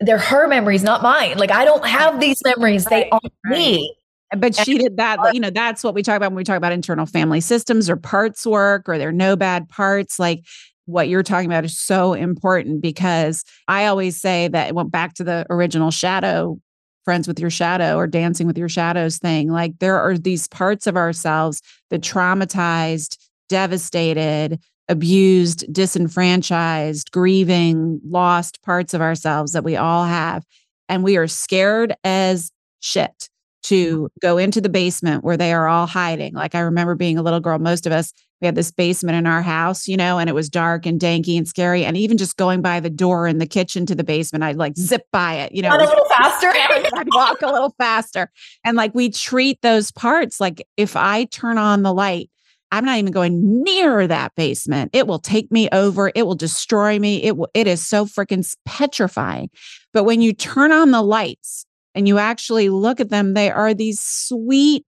[0.00, 1.36] they're her memories not mine.
[1.36, 2.84] Like i don't have these memories.
[2.86, 3.58] They are right.
[3.58, 3.96] me
[4.36, 6.72] but she did that you know that's what we talk about when we talk about
[6.72, 10.44] internal family systems or parts work or there are no bad parts like
[10.86, 15.14] what you're talking about is so important because i always say that it went back
[15.14, 16.58] to the original shadow
[17.04, 20.86] friends with your shadow or dancing with your shadows thing like there are these parts
[20.86, 23.18] of ourselves that traumatized
[23.48, 24.58] devastated
[24.88, 30.44] abused disenfranchised grieving lost parts of ourselves that we all have
[30.88, 32.50] and we are scared as
[32.80, 33.28] shit
[33.66, 36.32] to go into the basement where they are all hiding.
[36.34, 39.26] Like I remember being a little girl, most of us, we had this basement in
[39.26, 41.84] our house, you know, and it was dark and danky and scary.
[41.84, 44.76] And even just going by the door in the kitchen to the basement, I'd like
[44.76, 46.46] zip by it, you know, a little faster.
[46.96, 48.30] I'd walk a little faster.
[48.62, 52.30] And like we treat those parts like if I turn on the light,
[52.70, 54.90] I'm not even going near that basement.
[54.92, 56.12] It will take me over.
[56.14, 57.22] It will destroy me.
[57.22, 59.50] It will, it is so freaking petrifying.
[59.92, 61.66] But when you turn on the lights
[61.96, 64.84] and you actually look at them, they are these sweet,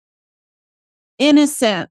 [1.19, 1.91] innocent,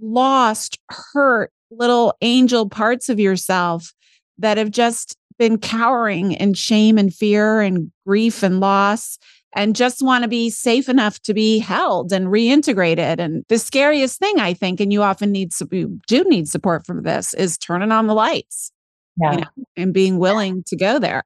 [0.00, 3.92] lost, hurt little angel parts of yourself
[4.38, 9.18] that have just been cowering in shame and fear and grief and loss
[9.56, 13.20] and just want to be safe enough to be held and reintegrated.
[13.20, 17.04] And the scariest thing, I think, and you often need, you do need support from
[17.04, 18.72] this, is turning on the lights
[19.16, 19.32] yeah.
[19.32, 21.22] you know, and being willing to go there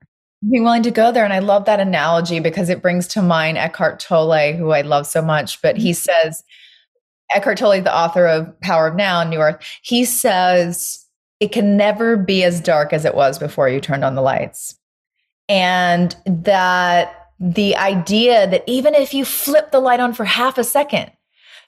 [0.48, 1.24] being willing to go there.
[1.24, 5.06] And I love that analogy because it brings to mind Eckhart Tolle, who I love
[5.06, 5.60] so much.
[5.62, 6.28] But he mm-hmm.
[6.28, 6.44] says,
[7.34, 11.04] Eckhart Tolle, the author of Power of Now, and New Earth, he says,
[11.40, 14.76] it can never be as dark as it was before you turned on the lights.
[15.48, 20.64] And that the idea that even if you flip the light on for half a
[20.64, 21.10] second,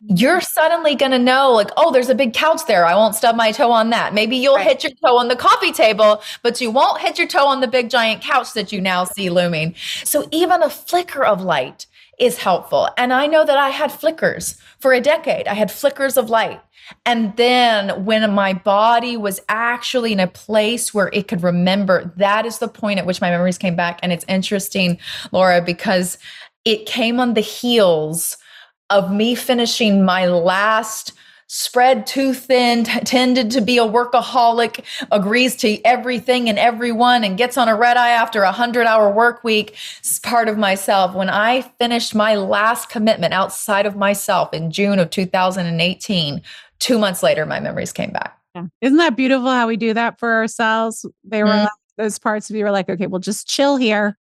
[0.03, 2.87] you're suddenly going to know like oh there's a big couch there.
[2.87, 4.15] I won't stub my toe on that.
[4.15, 4.67] Maybe you'll right.
[4.67, 7.69] hit your toe on the coffee table but you won't hit your toe on the
[7.69, 9.75] big giant couch that you now see looming.
[10.05, 11.87] So even a flicker of light
[12.19, 12.89] is helpful.
[12.97, 15.47] And i know that i had flickers for a decade.
[15.47, 16.61] I had flickers of light.
[17.07, 22.47] And then when my body was actually in a place where it could remember, that
[22.47, 24.01] is the point at which my memories came back.
[24.03, 24.99] And it's interesting,
[25.31, 26.19] Laura, because
[26.65, 28.37] it came on the heels
[28.91, 31.13] of me finishing my last
[31.53, 37.37] spread too thin, t- tended to be a workaholic, agrees to everything and everyone, and
[37.37, 39.77] gets on a red eye after a hundred hour work week.
[39.99, 41.13] It's part of myself.
[41.13, 46.41] When I finished my last commitment outside of myself in June of 2018,
[46.79, 48.39] two months later, my memories came back.
[48.55, 48.67] Yeah.
[48.81, 51.05] Isn't that beautiful how we do that for ourselves?
[51.25, 51.65] They were mm-hmm.
[51.65, 54.17] like, those parts of you were like, okay, well, just chill here.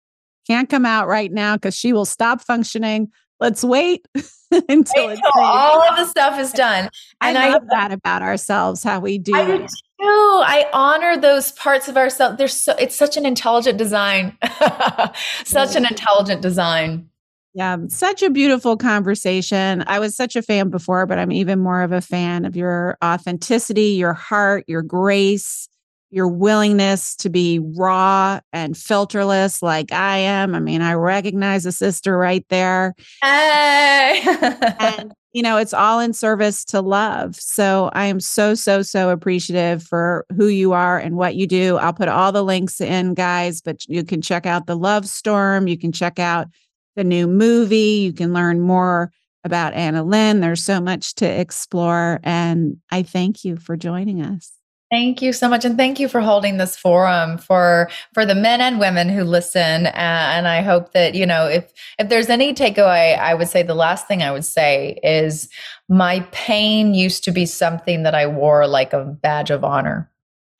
[0.46, 3.12] Can't come out right now because she will stop functioning.
[3.38, 4.06] Let's wait
[4.68, 6.88] until, until all of the stuff is done.
[7.20, 9.34] And I love I, that about ourselves, how we do.
[9.34, 9.66] I do.
[10.00, 12.38] I honor those parts of ourselves.
[12.38, 14.36] There's so it's such an intelligent design.
[15.44, 17.10] such an intelligent design.
[17.54, 19.82] Yeah, such a beautiful conversation.
[19.86, 22.96] I was such a fan before, but I'm even more of a fan of your
[23.02, 25.68] authenticity, your heart, your grace,
[26.10, 30.54] your willingness to be raw and filterless like I am.
[30.54, 32.94] I mean, I recognize a sister right there.
[33.22, 34.22] Hey.
[34.80, 37.36] and, you know, it's all in service to love.
[37.36, 41.76] So I am so, so, so appreciative for who you are and what you do.
[41.76, 45.68] I'll put all the links in, guys, but you can check out the Love Storm.
[45.68, 46.48] You can check out
[46.96, 48.00] the new movie.
[48.00, 49.12] You can learn more
[49.44, 50.40] about AnnaLynne.
[50.40, 52.18] There's so much to explore.
[52.24, 54.57] And I thank you for joining us.
[54.90, 58.62] Thank you so much, and thank you for holding this forum for for the men
[58.62, 59.86] and women who listen.
[59.86, 63.62] Uh, and I hope that you know if if there's any takeaway, I would say
[63.62, 65.50] the last thing I would say is
[65.90, 70.10] my pain used to be something that I wore like a badge of honor.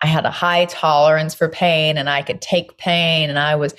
[0.02, 3.30] I had a high tolerance for pain and I could take pain.
[3.30, 3.74] And I was,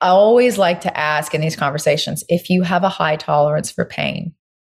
[0.00, 3.84] I always like to ask in these conversations if you have a high tolerance for
[3.84, 4.34] pain,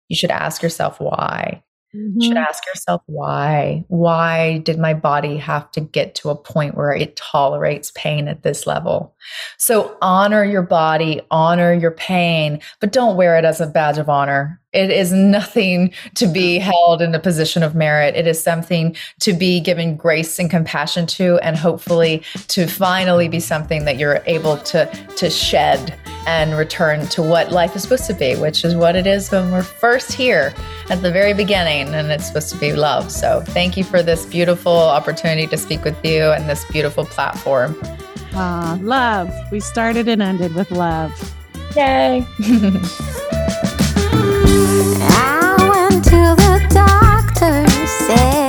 [0.07, 1.63] you should ask yourself why.
[1.95, 2.19] Mm-hmm.
[2.19, 3.85] You should ask yourself why.
[3.87, 8.43] Why did my body have to get to a point where it tolerates pain at
[8.43, 9.15] this level?
[9.57, 14.09] So honor your body, honor your pain, but don't wear it as a badge of
[14.09, 14.59] honor.
[14.73, 18.15] It is nothing to be held in a position of merit.
[18.15, 23.39] It is something to be given grace and compassion to, and hopefully to finally be
[23.39, 24.85] something that you're able to,
[25.17, 25.95] to shed
[26.25, 29.51] and return to what life is supposed to be, which is what it is when
[29.51, 30.53] we're first here
[30.89, 33.11] at the very beginning, and it's supposed to be love.
[33.11, 37.79] So, thank you for this beautiful opportunity to speak with you and this beautiful platform.
[38.33, 39.31] Ah, love.
[39.51, 41.11] We started and ended with love.
[41.75, 42.25] Yay.
[48.05, 48.42] ser.